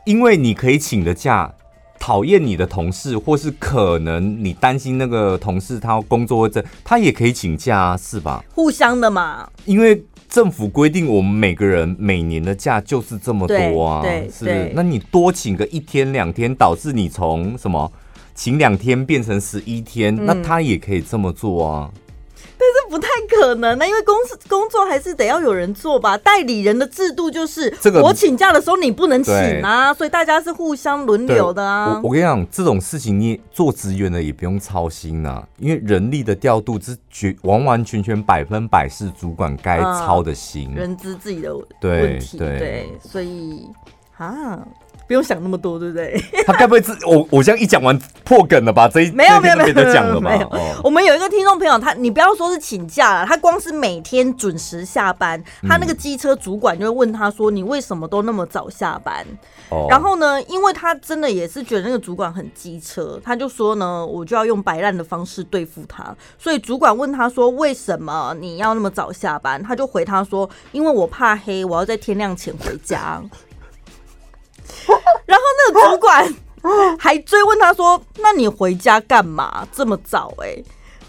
[0.04, 1.52] 因为你可以请的假。
[1.98, 8.44] 讨厌你的同事，或是可能你担心那个同事他工作这，他也可以请假啊，是吧？
[8.54, 9.48] 互相的嘛。
[9.64, 14.72] 因为政府规定，我们每个人每年的假就是这么多啊，是是？
[14.74, 17.90] 那你多请个一天两天，导致你从什么
[18.34, 21.90] 请两天变成十一天，嗯，那他也可以这么做啊。
[22.56, 26.16] 但是不太可能呢，因为公司工作还是得要有人做吧。
[26.16, 32.00] 代理人的制度就是，这个我请假的时候你不能请啊，所以大家是互相轮流的啊。
[32.02, 42.38] 我我跟你讲，这种事情你做职员的也不用操心啊，因为人力的调度是绝完完全全百分百是主管该操的心，嗯、人资自己的问题。
[42.38, 43.68] 对，所以
[44.16, 44.58] 啊。
[45.06, 46.22] 不用想那么多，对不对？
[46.46, 48.88] 他该不会是我我这样一讲完破梗了吧？
[48.88, 50.50] 这一没有没有没有没有讲了没有。
[50.82, 59.24] 我们有一个听众朋友，他你不要说是请假了，他光是每天准时下班，他那个机车主管就会问他说：“你为什么都那么早下班？”
[59.70, 59.86] 哦。
[59.90, 73.22] 然后呢，因为他真的也是觉得那个主管很机车，他就说呢：“我就要用摆烂的方式对付他。”所以主管问他说：“为什么你要那么早下班？”他就回他说：“因为我怕黑，我要在天亮前回家。”
[75.26, 76.34] 然后那个主管
[76.98, 80.56] 还追问他说：“那你回家干嘛这么早？”哎，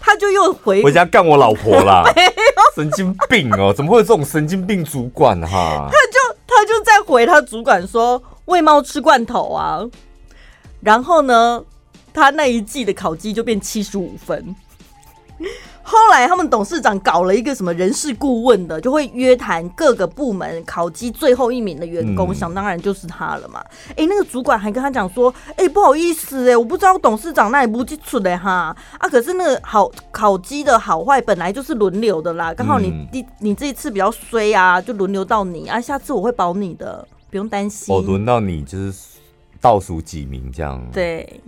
[0.00, 2.04] 他就又回回家干我老婆啦。
[2.74, 3.72] 神经病哦！
[3.74, 5.88] 怎么会有这种神经病主管哈？
[5.90, 9.80] 他就他就在回他主管说：“喂猫吃罐头啊。”
[10.80, 11.64] 然后呢，
[12.12, 14.54] 他那一季的考绩就变七十五分。
[15.88, 23.60] 后来他们董事长搞了一个什么人事顾问的，就会约谈各个部门考绩最后一名的员工，嗯、想当然就是他了嘛。
[23.90, 37.94] 哎、欸，那个主管还跟他讲说，哎、欸，不好意思，哎，我不知道董事长那里不记出的哈啊，可是那个好考绩的好坏本来就是轮流的啦，刚好你第、嗯、你这一次比较衰啊，就轮流到你啊，下次我会保你的，不用担心。
[37.94, 38.92] 哦，轮到你就是
[39.60, 40.84] 倒数几名这样？
[40.92, 41.40] 对，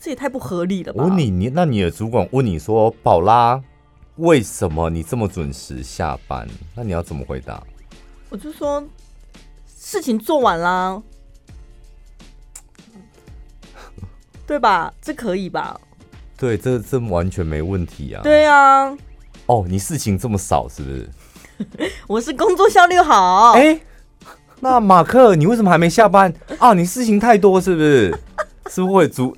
[0.00, 1.04] 这也太不合理了吧？
[1.04, 3.60] 我问你，你那你的主管问你说，宝拉。
[4.16, 6.46] 为什么你这么准时下班？
[6.74, 7.62] 那你要怎么回答？
[8.28, 8.82] 我就说
[9.66, 11.02] 事情做完啦，
[14.46, 14.92] 对吧？
[15.00, 15.80] 这可以吧？
[16.36, 18.20] 对，这这完全没问题啊。
[18.22, 18.96] 对啊。
[19.46, 21.10] 哦，你事情这么少是不是？
[22.06, 23.52] 我是工作效率好。
[23.52, 23.80] 哎，
[24.60, 26.74] 那马克，你为什么还没下班啊？
[26.74, 28.10] 你事情太多是不是？
[28.70, 29.34] 是不是会足？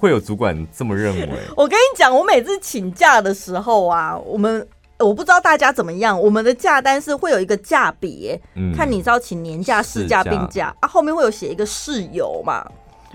[0.00, 1.28] 会有主管这么认为？
[1.54, 4.66] 我跟你讲，我每次请假的时候啊，我们
[4.98, 12.66] 我不知道大家怎么样，我们的假单是会有一个假别，嗯、看你是要请年假、事假、病假啊，后面会有写一个事由嘛。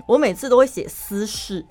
[0.06, 1.64] 我每次都会写私事，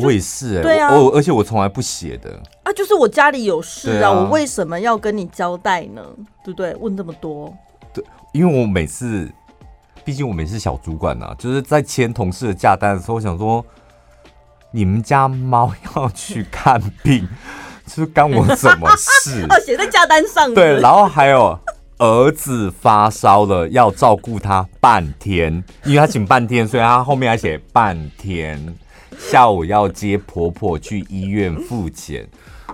[0.00, 2.30] 我也是、欸，对啊，我而且我从来不写的
[2.64, 6.02] 啊，就是我家里有事啊，啊我为什么要跟你交代呢？
[6.44, 6.74] 对不对？
[6.80, 7.56] 问这么多，
[7.92, 9.30] 对，因为我每次。
[10.10, 13.64] 毕竟我们也是小主管呐、啊，就是在签同事的假单的时候，我想说，
[14.72, 17.28] 你们家猫要去看病，
[17.86, 19.46] 是干我什么事？
[19.48, 20.52] 哦，写在假单上？
[20.52, 21.56] 对，然后还有
[21.98, 28.74] 儿子发烧了，要照顾他半天，因为他请半天，所以他后面还写半天。
[29.16, 32.28] 下午要接婆婆去医院复检，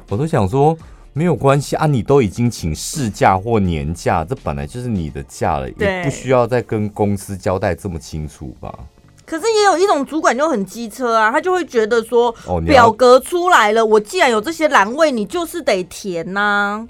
[0.08, 0.74] 我都想说。
[1.16, 8.78] 没有关系啊，你都已经请事假或年假，这本来就是你的假了，对也不需要再跟公司交代这么清楚吧？
[9.24, 16.86] 可是也有一种主管就很机车啊，他就会觉得说，哦，表格出来了，我既然有这些栏位，你就是得填呐、啊，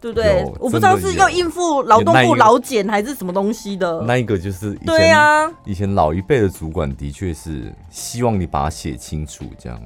[0.00, 0.44] 对不对？
[0.60, 4.00] 我不知道是要应付劳动部劳检还是什么东西的。
[4.06, 9.76] 那一个就是对啊，以前老一辈的主管的确是希望你把它写清楚，这样。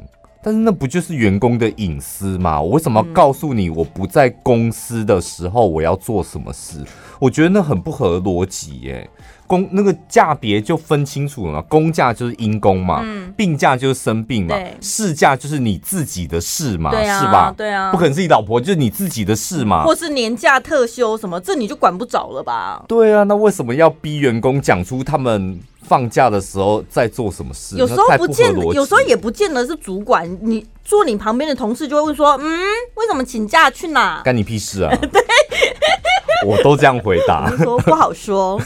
[0.43, 2.61] 但是那不就是员工的隐私吗？
[2.61, 6.85] 我为什么要告诉你我不在公司的时候我要做什么事？
[7.19, 9.09] 我觉得那很不合逻辑耶。
[9.49, 17.55] 公那个价别就分清楚了嘛，公假就是因公嘛，嗯、病假就是生病嘛，事假就是你自己的事嘛，啊、是吧？
[17.57, 22.85] 对啊，不可能是你老婆，就是你自己的事嘛，或是年假特休什么，这你就管不着了吧？
[22.87, 27.77] 对啊，那为什么要逼员工讲出他们放假的时候在做什么事？
[27.77, 32.61] 有时候不见，有时候也不见得是主管，你坐你旁边的同事就会问说，嗯，
[32.95, 34.21] 为什么请假去哪？
[34.23, 34.95] 干你屁事啊！
[35.01, 35.25] 对。
[36.47, 38.61] 我都这样回答，说不好说，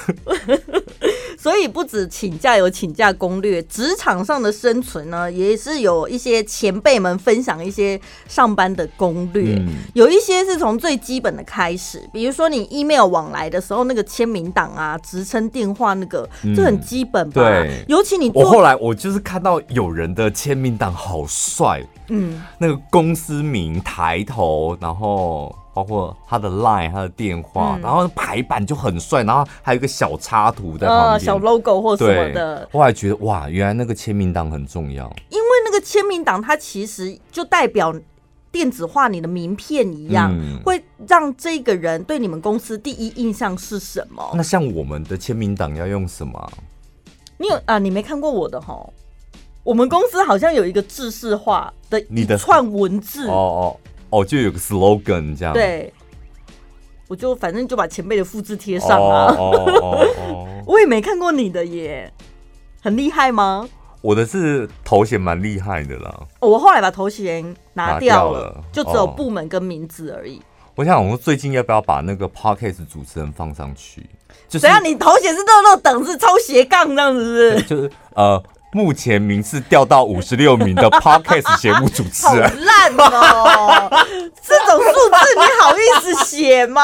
[1.38, 17.42] 所以不止请假有请假攻略，职场上的生存呢，也是有一些前辈们分享一些上班的攻略，嗯、有一些是从最基本的开始，比如说你 email 往来的时候，那个签名档啊、职称、电话那个，这很基本吧？
[17.42, 25.54] 嗯、对，尤其你我后来我就是看到有人的签名档好帅，嗯，那个公司名抬头，然后。
[25.74, 32.68] 包括他的 line、他的电话，嗯、然后排版就很帅，然后还有一个小插图在旁边、哦，小 logo 或什么的。
[32.72, 37.94] 后来觉得哇，原来那个签名档很重要，因为那个签名档它其实就代表
[38.50, 44.22] 电子化你的名片一样，嗯、会让这个人对你们公司第一印象是什么？
[44.34, 46.52] 那像我们的签名档要用什么？
[47.38, 47.78] 你有啊？
[47.78, 48.78] 你没看过我的哈？
[49.64, 53.76] 我们公司好像有一个制式化的一串文字哦哦。
[54.12, 55.54] 哦，就有个 slogan 这样。
[55.54, 55.90] 对，
[57.08, 59.34] 我就反正就把前辈的复制贴上啊。
[59.38, 62.12] 哦哦哦， 我也没看过你的耶，
[62.82, 63.66] 很厉害吗？
[64.02, 66.20] 我的是头衔蛮厉害的啦。
[66.40, 70.42] 我后来把头衔拿掉了，就只有部门跟名字而已。
[70.74, 74.02] 我想，我们最近要不要把那个 podcast 主持人放上去？
[74.48, 74.84] 就是，怎样？
[74.84, 77.62] 你头衔是六六等是超斜杠这样子是？
[77.64, 78.42] 就是呃。
[78.72, 83.90] 目前名次掉到五十六名的 Podcast 节目主持人，好烂哦！
[84.42, 86.82] 这种数字你好意思写吗？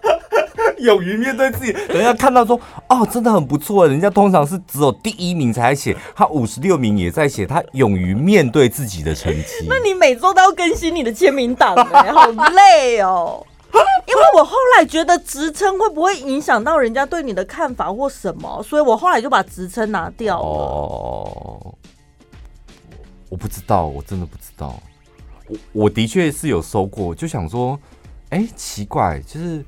[0.78, 3.86] 勇于面对自己，人家看到说哦，真的很不错。
[3.86, 9.66] 人家通常是只有第一名才写，他五十六名也在写，他勇于面对自己的成绩。
[9.68, 13.44] 那你每周都要更新你的签名档，哎，好累哦。
[14.06, 20.46] 因为我后来觉得职称会不会影响到人家对你的看法或什么，所以我后来就把职称拿掉了。
[20.46, 21.74] 哦，
[23.28, 24.80] 我不知道，我真的不知道。
[25.48, 27.78] 我我的确是有收过，就想说，
[28.30, 29.64] 哎、欸，奇怪，就是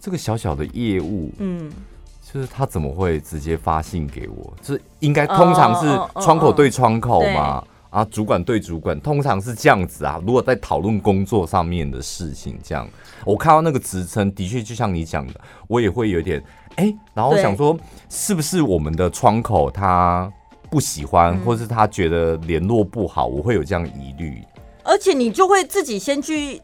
[0.00, 1.72] 这个小小的业务，嗯，
[2.22, 4.52] 就是他怎么会直接发信给我？
[4.62, 5.86] 就是应该通常是
[6.22, 7.64] 窗口对窗口嘛。
[7.90, 10.20] 啊，主管对主管，通常是这样子啊。
[10.26, 12.88] 如果在讨论工作上面的事情，这样
[13.24, 16.42] 我看到那个职称，的确就像你讲的，我也会有点
[16.76, 17.78] 哎、欸，然后我想说，
[18.08, 20.30] 是不是我们的窗口他
[20.70, 24.42] 不喜欢，嗯、或是他觉得联络不好，我会有这样疑虑。
[24.84, 26.60] 而且你就会自己先去。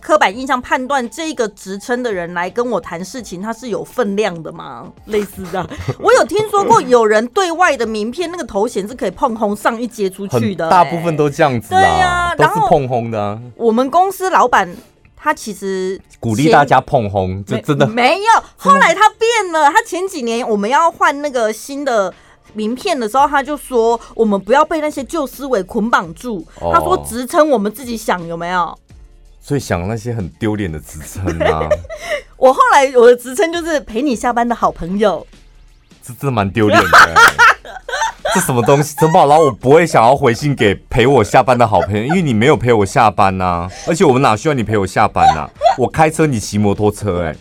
[0.00, 4.86] 刻板印象判断这个职称的人来跟我谈事情，他是有分量的吗？
[5.06, 5.68] 类似这样，
[5.98, 11.80] 我有听说过有人对外的名片那个头衔是可以碰红上一阶出去的、欸，大部分都这样子啊。
[11.80, 13.40] 对啊，都是碰红的、啊。
[13.56, 14.68] 我们公司老板
[15.16, 18.42] 他其实鼓励大家碰红，这真的没，没有。
[18.56, 22.12] 后来他变了，他前几年我们要换那个新的
[22.54, 26.46] 名片的时候，他就说我们不要被那些旧思维捆绑住。
[26.60, 28.78] 哦、他说职称我们自己想有没有？
[29.48, 31.66] 所以想那些很丢脸的职称啊！
[32.36, 35.26] 我后来我的职称就是陪你下班的好朋友，
[36.02, 37.14] 这真的蛮丢脸的。
[38.34, 38.94] 这什么东西？
[39.00, 43.70] 陈宝拉，我不会想要回信给陪我下班的好朋友，因为你没有陪我下班呐、啊。
[43.86, 45.50] 而且我们哪需要你陪我下班呐、啊？
[45.78, 47.36] 我开车，你骑摩托车、欸，哎，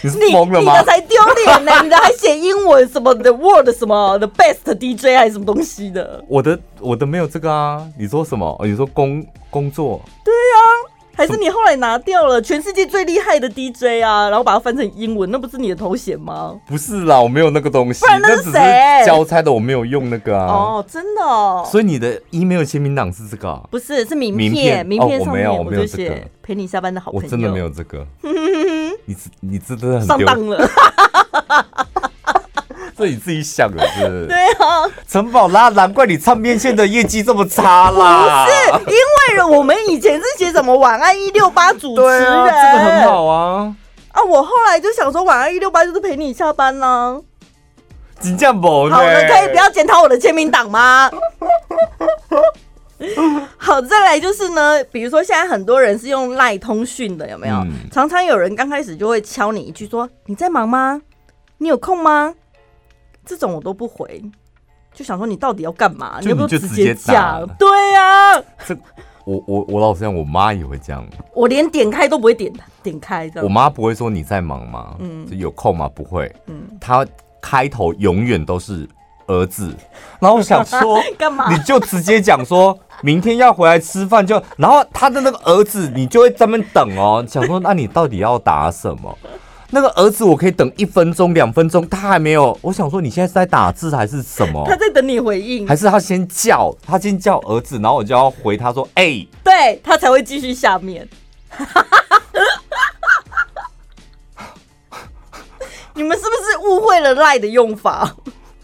[0.00, 0.72] 你是疯了吗？
[0.72, 1.72] 你的才丢脸呢！
[1.84, 6.24] 你的还写英文什么 The World 什么 The Best DJ 还是什么东西的？
[6.28, 7.86] 我的我的没有这个啊！
[7.98, 8.58] 你说什么？
[8.64, 10.00] 你说工工作？
[10.24, 10.65] 对呀、啊。
[11.16, 16.54] 还是你后来拿掉了全世界最厉害的 DJ 啊，然后把它翻成英文，那不是你的头衔吗？
[16.66, 19.02] 不是啦，我没有那个东西，不然那是谁？
[19.06, 20.46] 交差的，我没有用那个啊。
[20.46, 21.66] 哦，真的哦。
[21.70, 23.60] 所以你的 email 签名档是这个？
[23.70, 24.84] 不是，是名片。
[24.84, 27.24] 名片上面我没有，我就写陪你下班的好朋友。
[27.24, 28.06] 我真的没有这个。
[29.06, 30.68] 你你真的很上当了。
[32.96, 34.26] 这你自己想的是， 是？
[34.26, 38.46] 对啊，陈宝拉，难怪你唱片线的业绩这么差啦！
[38.46, 43.74] 不是，因为我们以前是写什么晚安一六八主持人，这个很好啊。
[44.12, 47.20] 啊，我后来就想说，晚安一六八就是陪你下班呢。
[48.18, 48.66] 真这样不？
[48.88, 51.10] 好了，可以不要检讨我的签名档吗？
[53.58, 57.56] 好，再来就是呢，比如说现在很多人是用赖通讯的，有没有？
[57.56, 61.02] 嗯、常常有人刚开始就会敲你一句说：“你在忙吗？
[61.58, 62.34] 你有空吗？”
[63.26, 64.22] 这种我都不回，
[64.94, 66.18] 就想说你到底要干嘛？
[66.22, 67.46] 你要不要直接讲？
[67.58, 68.74] 对呀、啊，这
[69.24, 71.04] 我我我老实讲，我妈也会这样，
[71.34, 72.52] 我连点开都不会点
[72.82, 73.44] 点开这样。
[73.44, 74.94] 我妈不会说你在忙吗？
[75.00, 75.90] 嗯，有空吗？
[75.92, 76.32] 不会。
[76.46, 77.04] 嗯，她
[77.42, 78.88] 开头永远都是
[79.26, 79.74] 儿子，
[80.20, 81.52] 然后我想说干嘛？
[81.52, 89.18] 你就直接讲说 明天要回来吃饭，就然后他的那个儿子，你就会在那边等哦，想说那你到底要打什么？
[89.70, 92.56] 那个儿子，我可以等一分钟、两分钟，他还没有。
[92.62, 94.64] 我想说，你现在是在打字还是什么？
[94.66, 96.74] 他在等你回应，还是他先叫？
[96.86, 101.08] 他先叫儿子，然后我就要回他说：“哎、欸，对他才会继续下面。
[105.94, 108.14] ”你们是不是误会了赖的用法？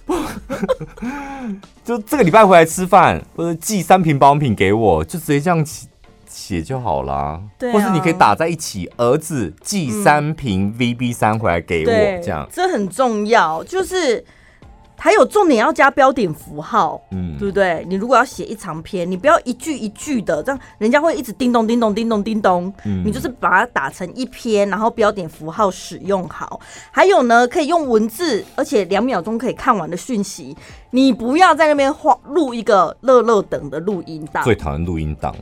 [1.84, 5.66] 就这个礼拜回来吃饭，或者寄三瓶保养品给我，就直接这样。
[6.32, 13.62] 写就好啦，对啊，或是你可以打在一起，儿子寄三瓶 VB 三回来给我，嗯、这样这很重要。
[13.64, 14.24] 就是
[14.96, 17.84] 还有重点要加标点符号，嗯，对不对？
[17.88, 22.72] 你如果要写一长篇，你不要一句一句的，这样人家会一直叮咚叮咚叮咚叮咚。
[22.84, 26.60] 嗯，你就是把它打成一篇，然后标点符号使用好。
[26.90, 30.56] 还有呢，可以用文字，而且两秒钟可以看完的讯息，
[30.90, 34.44] 你不要在那边画录一个乐乐等的录音档。
[34.44, 35.34] 最讨厌录音档。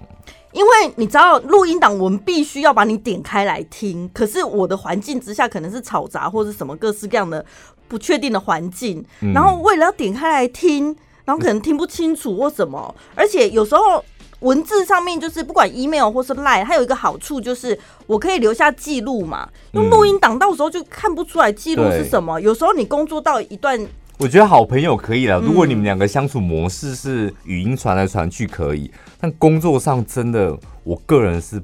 [0.53, 4.11] 因为你知道录音档，我们必须要把你点开来听。
[4.13, 7.45] 可是我的环境之下可能是吵杂或者什么各式各样的
[7.87, 10.87] 不确定的环境，嗯、然后为了要点开来听，
[11.25, 12.95] 然后可能听不清楚或什么。
[13.15, 14.05] 而且有时候
[14.41, 19.49] 文字上面就是不管 email 或是 line，它有一个好处就是我可以留下记录嘛。
[19.73, 22.41] 用录音档到时候就看不出来记录是什么。
[22.41, 23.87] 嗯、有时候你工作到一段。
[24.21, 30.55] 我觉得好朋友可以了，如果你们两个相处模式是语音传来传去可以，但工作上真的，
[30.85, 31.61] 我个人是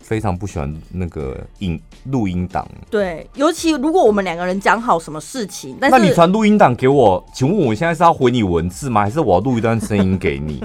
[0.00, 2.66] 非常不喜欢那个音录音档。
[2.88, 9.02] 对，尤其如果我们两个人讲好什么事情，但是那你传录音档给我，请问我现在是要回你文字吗？
[9.02, 10.64] 还是我要录一段声音给你？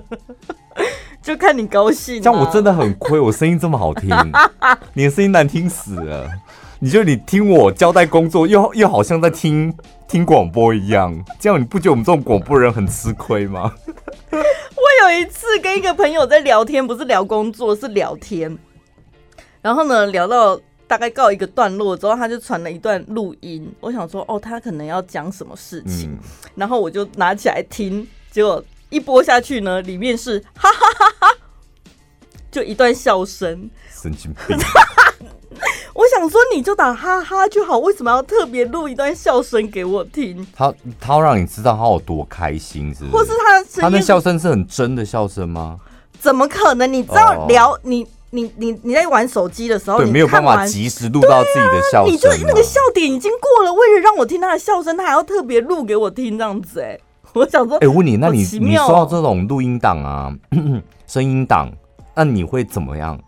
[1.22, 2.22] 就看你高兴。
[2.22, 4.10] 这样我真的很亏，我声音这么好听，
[4.94, 6.30] 你的声音难听死了。
[6.80, 9.76] 你就你听我交代工作，又又好像在听
[10.08, 13.74] 听广播一样，这样你不觉得我们这种广播人很吃亏吗？
[14.32, 18.56] 我有一次跟一个朋友在聊天，不是聊工作，是聊天。
[19.62, 23.68] 然后呢，聊到大概告一个段落之后，他就传了一段录音。
[23.80, 26.20] 我想说，哦，他可能要讲什么事情，嗯、
[26.56, 28.08] 然后我就拿起来听。
[28.30, 31.38] 结果一播下去呢，里面是哈哈哈哈哈，
[32.52, 33.68] 就一段笑声。
[33.90, 34.56] 神经病。
[35.93, 40.45] 我想说，你就打哈哈就好，为什么要特别录一段笑声给我听？
[40.55, 43.12] 他他要让你知道他有多开心，是不是？
[43.12, 45.80] 或是他的他那笑声是很真的笑声吗？
[46.20, 46.91] 怎么可能？
[46.91, 56.99] 你知道聊、哦、你你你你在玩手机的时候，对，没有办法及时录到自己的笑声、啊，你就那个笑点已经过了，为了让我听他的笑声，他还要特别录给我听这样子、欸，哎，
[57.34, 60.32] 我想说，哎、欸，问你，那你、喔、你说到这种录音档啊，
[61.08, 61.72] 声音档，
[62.16, 63.20] 那你会怎么样？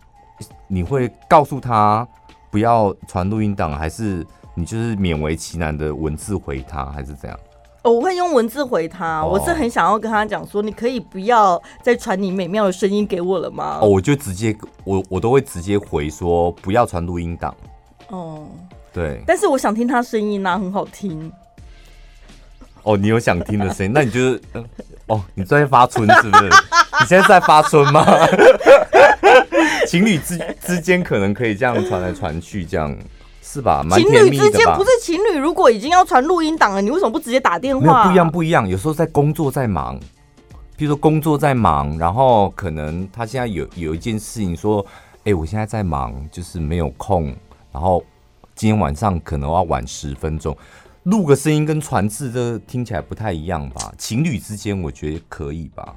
[0.68, 2.06] 你会告诉他
[2.50, 7.38] 不要传录音档，还是你就是勉为其难的文字回他，还是怎样？
[7.82, 9.24] 哦，我会用文字回他。
[9.24, 13.78] 我是很想要跟他讲说，你可以不要再传你美妙的声音给我了吗？
[13.80, 17.54] 哦，我就直接我我都会直接回说不要传录音档。
[18.08, 18.46] 哦，
[18.92, 19.22] 对。
[19.26, 21.32] 但是我想听他声音啊，很好听。
[22.82, 24.42] 哦，你有想听的声音，那你就是
[25.06, 26.44] 哦，你在发春是不是？
[26.44, 28.04] 你现在在发春吗？
[29.90, 32.96] 情侣之之间可能可以这样传来传去，这样。
[33.42, 33.84] 是吧？
[33.90, 37.82] 情侣之间不是情侣，如果已经要传录音档了，你为什么不直接打电话？
[37.82, 38.68] 没有，不一样，不一样。
[38.68, 39.98] 有时候在工作在忙，
[40.76, 44.86] 比如说工作在忙，然后可能他现在有有一件事情说，
[45.20, 47.34] 哎、欸，我现在在忙，就是没有空，
[47.72, 48.04] 然后
[48.54, 50.56] 今天晚上可能要晚十分钟，
[51.02, 53.92] 录个声音跟传字这听起来不太一样吧？
[53.98, 55.92] 情侣之间我觉得可以吧。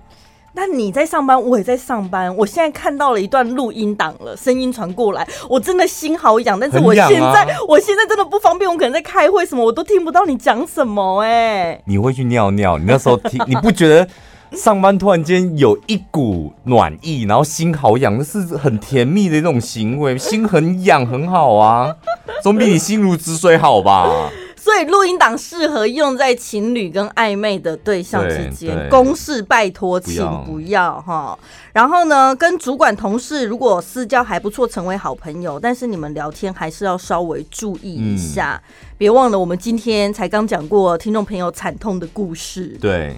[0.56, 2.34] 那你在上班，我也在上班。
[2.38, 6.60] 我现在看到了一段录音档了，声音传过来，我真的心好痒。
[6.60, 11.22] 但是我现在，啊、我现在真的不方便，我可能在开会，什么我都听不到你讲什么。
[11.22, 12.78] 哎，你会去尿尿？
[12.78, 14.08] 你那时候听，你不觉得
[14.52, 21.96] 上班突然间有一股暖意，然后心好痒，那是很甜蜜的一种行为，心很痒，很好啊，
[22.44, 24.30] 总比你心如止水好吧？
[24.64, 31.38] 所以录音档适合用在情侣跟暧昧的对象之间，公事拜托请不要哈。
[31.74, 38.64] 然后呢，跟主管同事如果私交还不错，成为好朋友，但是你们聊天还是要稍微注意一下，
[38.98, 42.78] 别、嗯、忘了我们今天才刚讲过听众朋友惨痛的故事。
[42.80, 43.18] 对，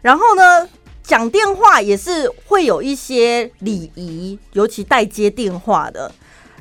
[0.00, 0.66] 然后呢，
[1.02, 6.10] 讲电话也是会有一些礼仪，尤其待接电话的，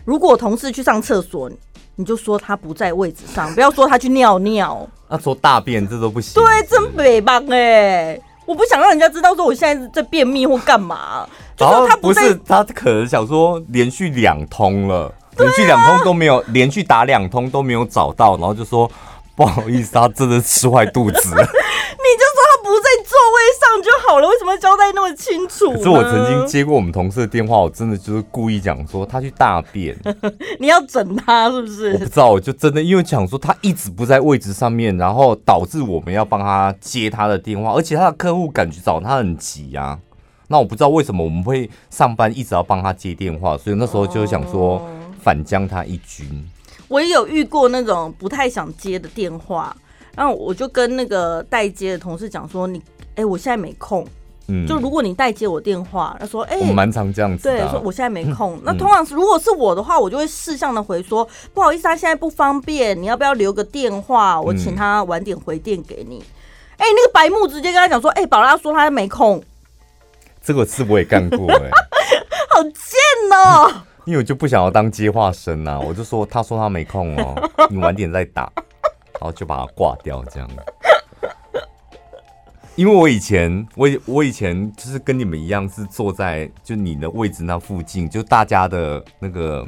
[0.03, 1.49] 如果同事去上厕所。
[1.95, 4.87] 你就说他不在位置上，不要说他去尿尿。
[5.07, 6.33] 那说大便这都不行。
[6.33, 8.19] 对，真北棒哎！
[8.45, 11.27] 我不想让人家知道说我现在在便秘或干嘛。
[11.55, 18.89] 就说他不，不是，他可能想说连续两通了，连续两通都没有，连续打两通都没有找到，然后就说
[19.35, 21.41] 不好意思，他真的吃坏肚子了。
[21.41, 22.25] 你就
[22.65, 25.71] 不在座位上就好了，为什么要交代那么清楚？
[25.71, 29.95] 可是我曾经接过我们同事的电话，我真的就是故意讲说他去大便，
[30.59, 31.93] 你要整他是不是？
[31.93, 39.99] 我不知道，我就真的因为讲说他一直不在位置上面，然后导致我们要帮他接他的电话，而且他的客户感觉找他很急呀、啊。
[40.47, 44.81] 那我不知道为什么我们会上班一直要帮他接电话，所以那时候就想说
[45.21, 46.27] 反将他一军。
[46.87, 49.75] 我也有遇过那种不太想接的电话。
[50.15, 54.05] 然后我就跟那个代接的同事讲说：“你，哎、欸，我现在没空。
[54.47, 57.51] 嗯，就如果你代接我电话，他说，哎、欸，我蛮常这样子、啊。
[57.51, 58.55] 对，说我现在没空。
[58.57, 64.39] 嗯、那通常是如果是我的话，我就会适当的回说，不好意思，他现在不方便，你要不要留个电话？
[64.39, 66.23] 我请他晚点回电给你。
[66.77, 69.43] 哎、嗯欸，那个白木直接跟他讲说，哎、欸，宝拉说他没空。
[70.43, 71.69] 这个事我也干过、欸，哎，
[72.53, 72.71] 好贱
[73.33, 73.73] 哦、喔！
[74.05, 78.51] 因为我就不想要当接话生啊，我就说，他说他没空哦、喔，你晚点再打。”
[79.19, 80.49] 然后就把它挂掉，这样。
[82.75, 89.65] 因为我以前，我我以前就是跟你们一样，是坐在就你的位置那附近，就大家的那个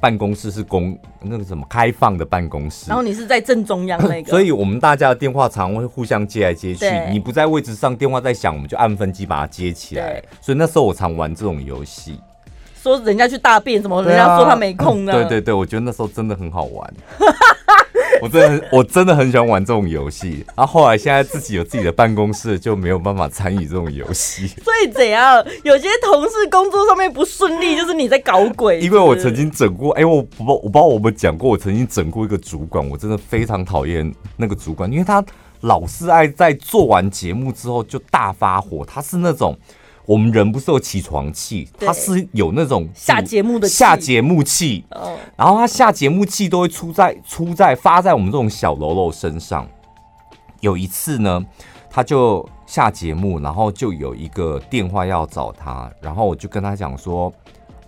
[0.00, 2.86] 办公室是公那个什么开放的办公室。
[2.88, 6.84] 然后你是在正中央那个， 所以我们大家的电话常会互相接来接去。
[7.12, 10.20] 你不在位置上，电话在响，我们就按分机把它接起来。
[10.40, 12.20] 所以那时候我常玩这种游戏，
[12.82, 15.12] 说人家去大便，什么人家说他没空呢？
[15.14, 16.94] 对对对，我觉得那时候真的很好玩。
[18.20, 20.44] 我真的很，我真的很喜欢玩这种游戏。
[20.56, 24.48] 然后后来现在自己有自己的办公室，就没有办法参与这种游戏。
[24.62, 25.44] 所以怎样？
[25.62, 28.80] 有些同事工作上面不顺利，就是你在搞鬼。
[28.80, 35.24] 因为我曾经整过，哎、欸，我不，我不知道我们讲过，我曾经整过一个主管，我真的非常讨厌那个主管，因为他
[35.60, 38.84] 老是爱在做完节目之后就大发火。
[38.84, 39.56] 他是那种。
[40.08, 44.82] 我们人不是有起床气，他是有那种下节目的下节目气，
[45.36, 49.68] 然后他下节目气都会出在出在发在我们这种小喽啰身上。
[50.60, 51.44] 有一次呢，
[51.90, 57.30] 他就下节目，然后就有一个电话要找他，然后我就跟他讲说，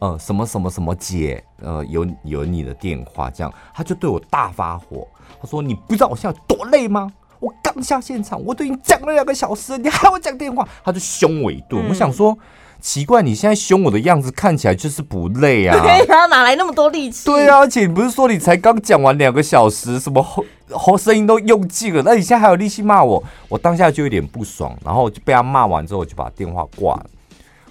[0.01, 5.09] 呃，什么什么什么姐，呃，有有你的电话，这样他就对我大发火，
[5.41, 7.11] 他说你不知道我现在多累吗？
[7.41, 10.66] 我刚下现场，我都已经讲了两个小时，你还要我讲电话？
[10.84, 11.82] 他就凶我一顿。
[11.82, 12.38] 嗯、我想说，
[12.80, 15.74] 奇怪，你现在凶我的样子看起来就是不累啊？
[15.82, 17.24] 对啊，哪来那么多力气？
[17.24, 23.24] 对啊，而且你不是说你才刚讲完两个小时，什么喉喉声音都用尽了，那你现在还有力气骂我？
[23.49, 27.07] 我当下就有点不爽，然后就被他骂完之后，我就把电话挂了。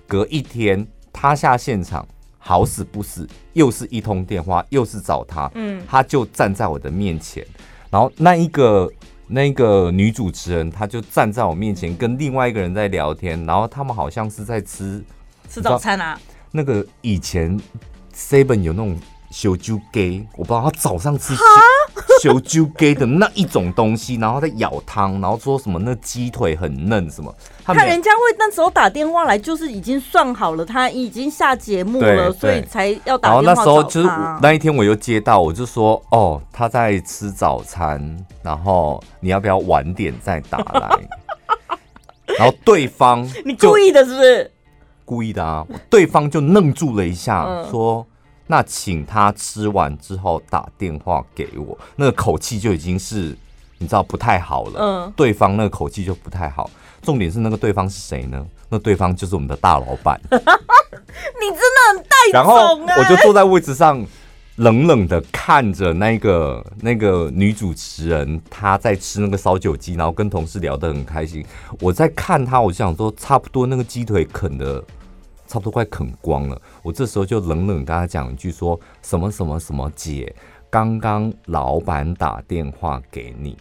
[0.08, 2.04] 隔一天，他下现场，
[2.40, 7.46] 好死不死，又是一通电话，又是找他，嗯，他就站在我的面前，
[7.92, 8.92] 然后那一个。
[9.32, 15.04] 那个女主持人，她就站在我面前，跟另外一个人在聊天，然后他们好像是在吃
[15.48, 16.20] 吃早餐啊。
[16.52, 17.56] 那个以前
[18.12, 18.98] Seven 有那种
[19.32, 21.36] 烧酒鸡，我不知道他早上吃
[22.22, 27.34] 小酒鸡的那一种东西，然后在舀汤，然后说什么那鸡腿很嫩什么。
[27.64, 33.42] 看人家会那时候打电话来，就是已经算好了，他已经下节目了，所以才要打电话。
[33.44, 34.10] 然后那时候就是
[34.42, 40.90] 那一天我又接到，我就说哦，他在吃早餐，然后你要不要晚点再打来？
[42.38, 44.52] 然后对方，你故意的是不是？
[45.04, 45.66] 故意的啊！
[45.90, 48.06] 对方就愣住了一下，说
[48.52, 53.38] ：“那请他吃完之后打电话给我。”那个口气就已经是
[53.78, 54.80] 你知道不太好了。
[54.80, 56.68] 嗯，对方那个口气就不太好。
[57.04, 58.44] 重点是那个对方是谁呢？
[58.68, 60.20] 那对方就是我们的大老板。
[60.32, 62.10] 你真的很带。
[62.34, 64.04] 然后我就坐在位置上，
[64.58, 71.46] 冷冷的看着那个那个女主持人，她在吃那个烧酒鸡，然后跟同事聊得很开心。
[71.80, 74.84] 我在看她，我就想说，差不多那个鸡腿啃的
[75.50, 76.62] 差不多快啃光了。
[76.84, 80.34] 我这时候就冷冷跟他讲一句说，什么什么什么姐，
[80.70, 83.58] 刚刚老板打电话给你。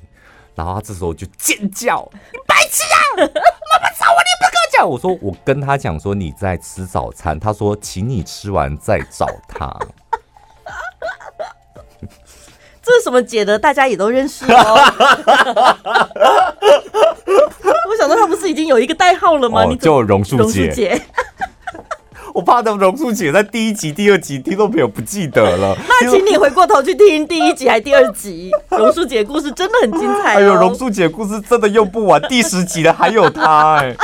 [0.54, 2.98] 然后他这时候就尖叫：“你白痴啊！
[3.16, 9.66] 老板找我，你不跟我讲？”我说：“我跟他讲说你在吃早餐。”他说：“请你吃完再找他。
[12.82, 13.58] ”这是什么姐的？
[13.58, 14.74] 大家也都认识哦。
[17.88, 19.64] 我想到，他不是已经有一个代号了吗？
[19.64, 21.00] 你叫榕树姐。
[22.34, 30.38] 我怕的榕树姐在第一集、第二集听众朋友不记得了，那请你回过头去听第一集还第二集，榕树姐故事真的很精彩哦。
[30.38, 33.96] 哎呦，榕树姐故事真的用不完，第十集的还有她哎。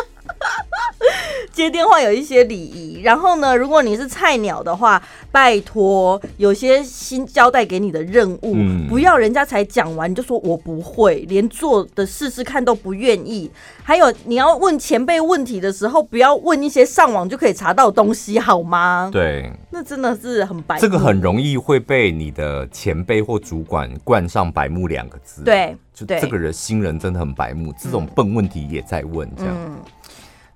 [1.52, 13.50] 接电话有一些礼仪，然后呢，如果你是菜鸟的话，拜托有些新交代给你的任务，嗯、不要人家才讲完你就说我不会，连做的试试看都不愿意。
[13.82, 19.10] 还有你要问前辈问题的时候，不要问一些上网就可以查到的东西，好吗？
[19.12, 20.78] 对，那真的是很白。
[20.78, 25.42] 这个很容易会被你的前辈或主管冠上“白目”两个字。
[25.42, 29.54] 对，就这个人新人真的很白目，这种笨问题也在问，这样。
[29.56, 29.76] 嗯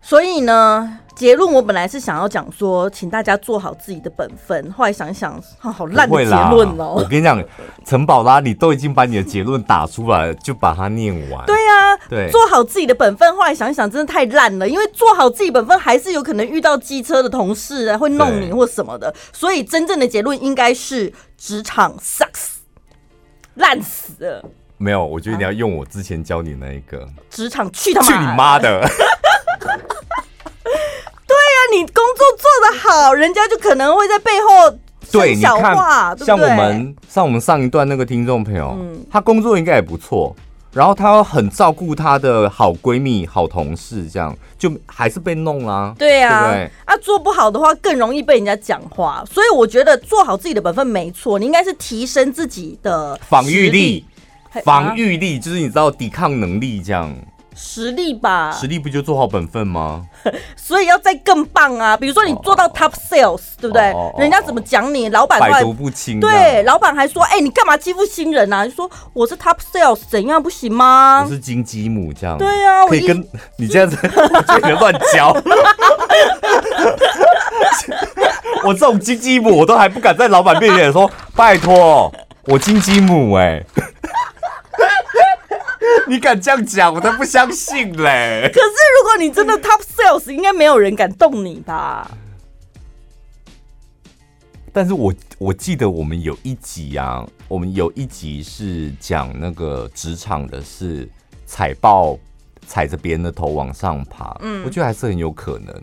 [0.08, 4.72] 所以呢，结论我本来是想要讲说，请大家做好自己的本分。
[4.72, 6.94] 后来想想，啊、好烂的结论哦！
[6.96, 7.44] 我跟你讲，
[7.84, 11.44] 陈宝拉，你都已经把你的结论打出来了，就把它念完。
[11.44, 13.36] 对呀、啊，对，做好自己的本分。
[13.36, 19.14] 后来想想，真的太烂了，因为做好自己本分，还是有可能遇到机车的同事啊，会弄你或什么的。
[19.34, 22.60] 所以真正的结论应该是职场 sucks，
[23.56, 24.42] 烂死了。
[24.78, 28.88] 没有，我觉得你要用我之前教你那一个职场去他妈，去你妈的！
[31.72, 34.78] 你工作做得好，人家就可能会在背后
[35.10, 40.34] 说小话，对，你看，像我们像我们上一段那个听众朋友，嗯，他工作应该也不错，
[40.72, 45.94] 然后他很照顾他的好闺蜜、好同事，这样就还是被弄啦。
[45.98, 54.04] 对啊，对对啊，做不好的话更容易被人家讲话，所以我觉得做好自己的本分没错，你应该是提升自己的防御力，
[54.64, 57.14] 防御力就是你知道抵抗能力这样。
[57.60, 60.06] 实力吧，实力不就做好本分吗？
[60.56, 61.96] 所以要再更棒啊！
[61.96, 65.08] 比如说你做到 top sales，、oh, 对不对？Oh, oh, oh, 人家怎么讲你？
[65.08, 66.20] 老板百毒不侵。
[66.20, 71.24] 对，老板还说：“哎、欸，你干嘛欺负新人啊？”你说我是 top sales，怎样不行吗？
[71.26, 72.38] 我是金鸡母这样。
[72.38, 73.96] 对呀、啊，可以跟你这样子，
[74.62, 75.34] 别乱教。
[78.62, 82.12] 我这种金鸡母，我都还不敢在老板面前说：“拜托，
[82.44, 83.84] 我金鸡母、欸。”哎。
[86.08, 88.48] 你敢这样讲，我都不相信嘞。
[88.52, 92.10] 可是如果你真的 top sales，应该没有人敢动你吧？
[94.72, 101.08] 但是我我记得我们有一集啊，我们有一集是讲那个职场的，是
[101.46, 102.16] 踩爆
[102.66, 104.36] 踩着别人的头往上爬。
[104.40, 105.74] 嗯，我觉得还是很有可能，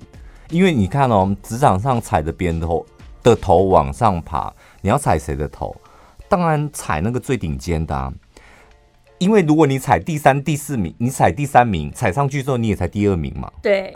[0.49, 2.85] 因为你看哦，职场上踩着别人的头
[3.21, 5.75] 的头往上爬，你要踩谁的头？
[6.29, 8.11] 当然踩那个最顶尖的啊。
[9.17, 13.51] 因为如果你踩第三、第四名，你踩第三名，踩上去之后你也才第二名嘛。
[13.61, 13.95] 对。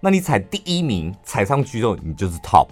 [0.00, 2.68] 那你踩第一名，踩上去之后你就是 top，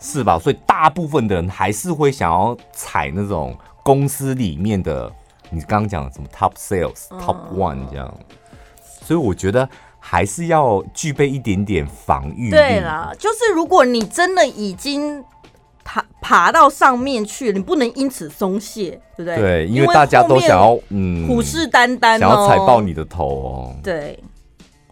[0.00, 0.38] 是吧？
[0.38, 5.10] 所以大部分的人还是会想要踩那种公司里面的，
[5.50, 8.12] 你刚刚讲的什么 top sales、嗯、top one 这样。
[8.80, 9.68] 所以我觉得
[10.00, 12.50] 还是要具备一点点防御。
[12.50, 15.22] 对啦，就是如果你真的已经
[15.84, 19.36] 爬爬到上面去，你不能因此松懈，对不对？
[19.36, 23.76] 对，因为大家都想要嗯虎视眈眈，想要踩爆你的头哦。
[23.82, 24.18] 对，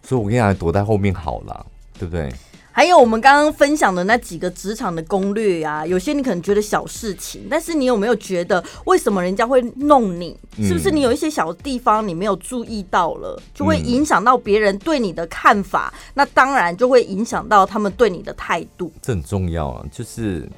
[0.02, 1.66] 所以我跟你讲，躲在后面好了，
[1.98, 2.30] 对不对？
[2.74, 10.34] 还有我们刚刚分享的那几个职场的攻略啊，有些你可能觉得小事情，但是你有没有觉得为什么人家会弄你？
[10.56, 15.92] 是不是你有一些小地方你没有注意到了，就会影响到别人对你的看法？
[16.14, 18.90] 那当然就会影响到他们对你的态度。
[19.02, 20.48] 这很重要啊，就是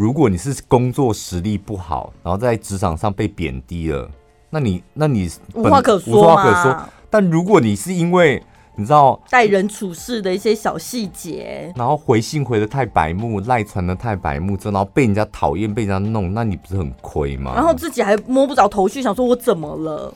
[0.00, 4.10] 如果你是工作实力不好，然后在职场上被贬低了，
[4.48, 6.74] 那你那你无话可说，无话可说。
[7.10, 8.42] 但如果你是因为
[8.76, 17.52] 你知道待人处事的一些小细节，然后回信回的太白目，赖传的太白目，然后被人家讨厌，被人家弄，那你不是很亏吗？
[17.54, 20.14] 然后自己还摸不着头绪，想说我怎么了？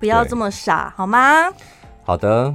[0.00, 1.52] 不要这么傻好吗？
[2.04, 2.54] 好的，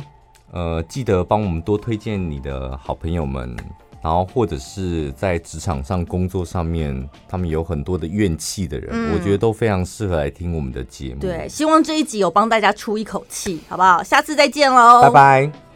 [0.52, 3.56] 呃，记得帮我们多推荐你的好朋友们，
[4.02, 11.22] 然后或者是在职场上工作上面，他们有很多的怨气的人，嗯，我觉得都非常适合来听我们的节目。
[11.22, 14.02] 对，希望这一集有帮大家出一口气，好不好？
[14.04, 15.71] 下次再见喽，拜拜。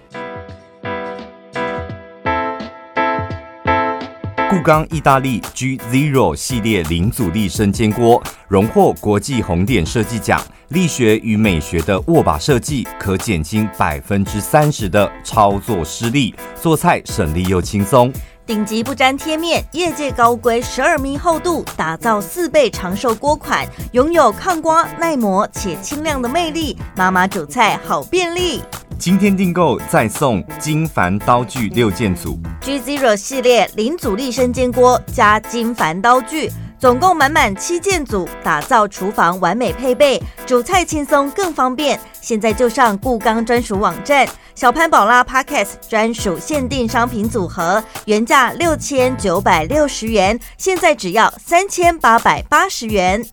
[4.47, 10.39] 固钢意大利 G Zero 系列零阻力生煎锅，荣获国际红点设计奖。
[10.69, 18.13] 力学与美学的握把设计，可减轻百分之三十的操作失力，做菜省力又轻松。
[18.45, 26.77] 顶级不粘贴面，业界高规十二米厚度，打造四倍长寿锅款，拥有抗刮耐磨且轻量的魅力。
[26.95, 28.61] 妈妈煮菜好便利。
[28.99, 41.99] 今天订购再送金帆刀具六件组，G Zero 系列零阻力生煎锅加金帆刀具，总共满满七件组，打造厨房完美配备，煮菜轻松更方便。
[42.21, 53.25] 现在就上固钢专属网站，小潘宝拉 Podcast 专属限定商品组合，原价六千九百六十元，现在只要三千八百八十元。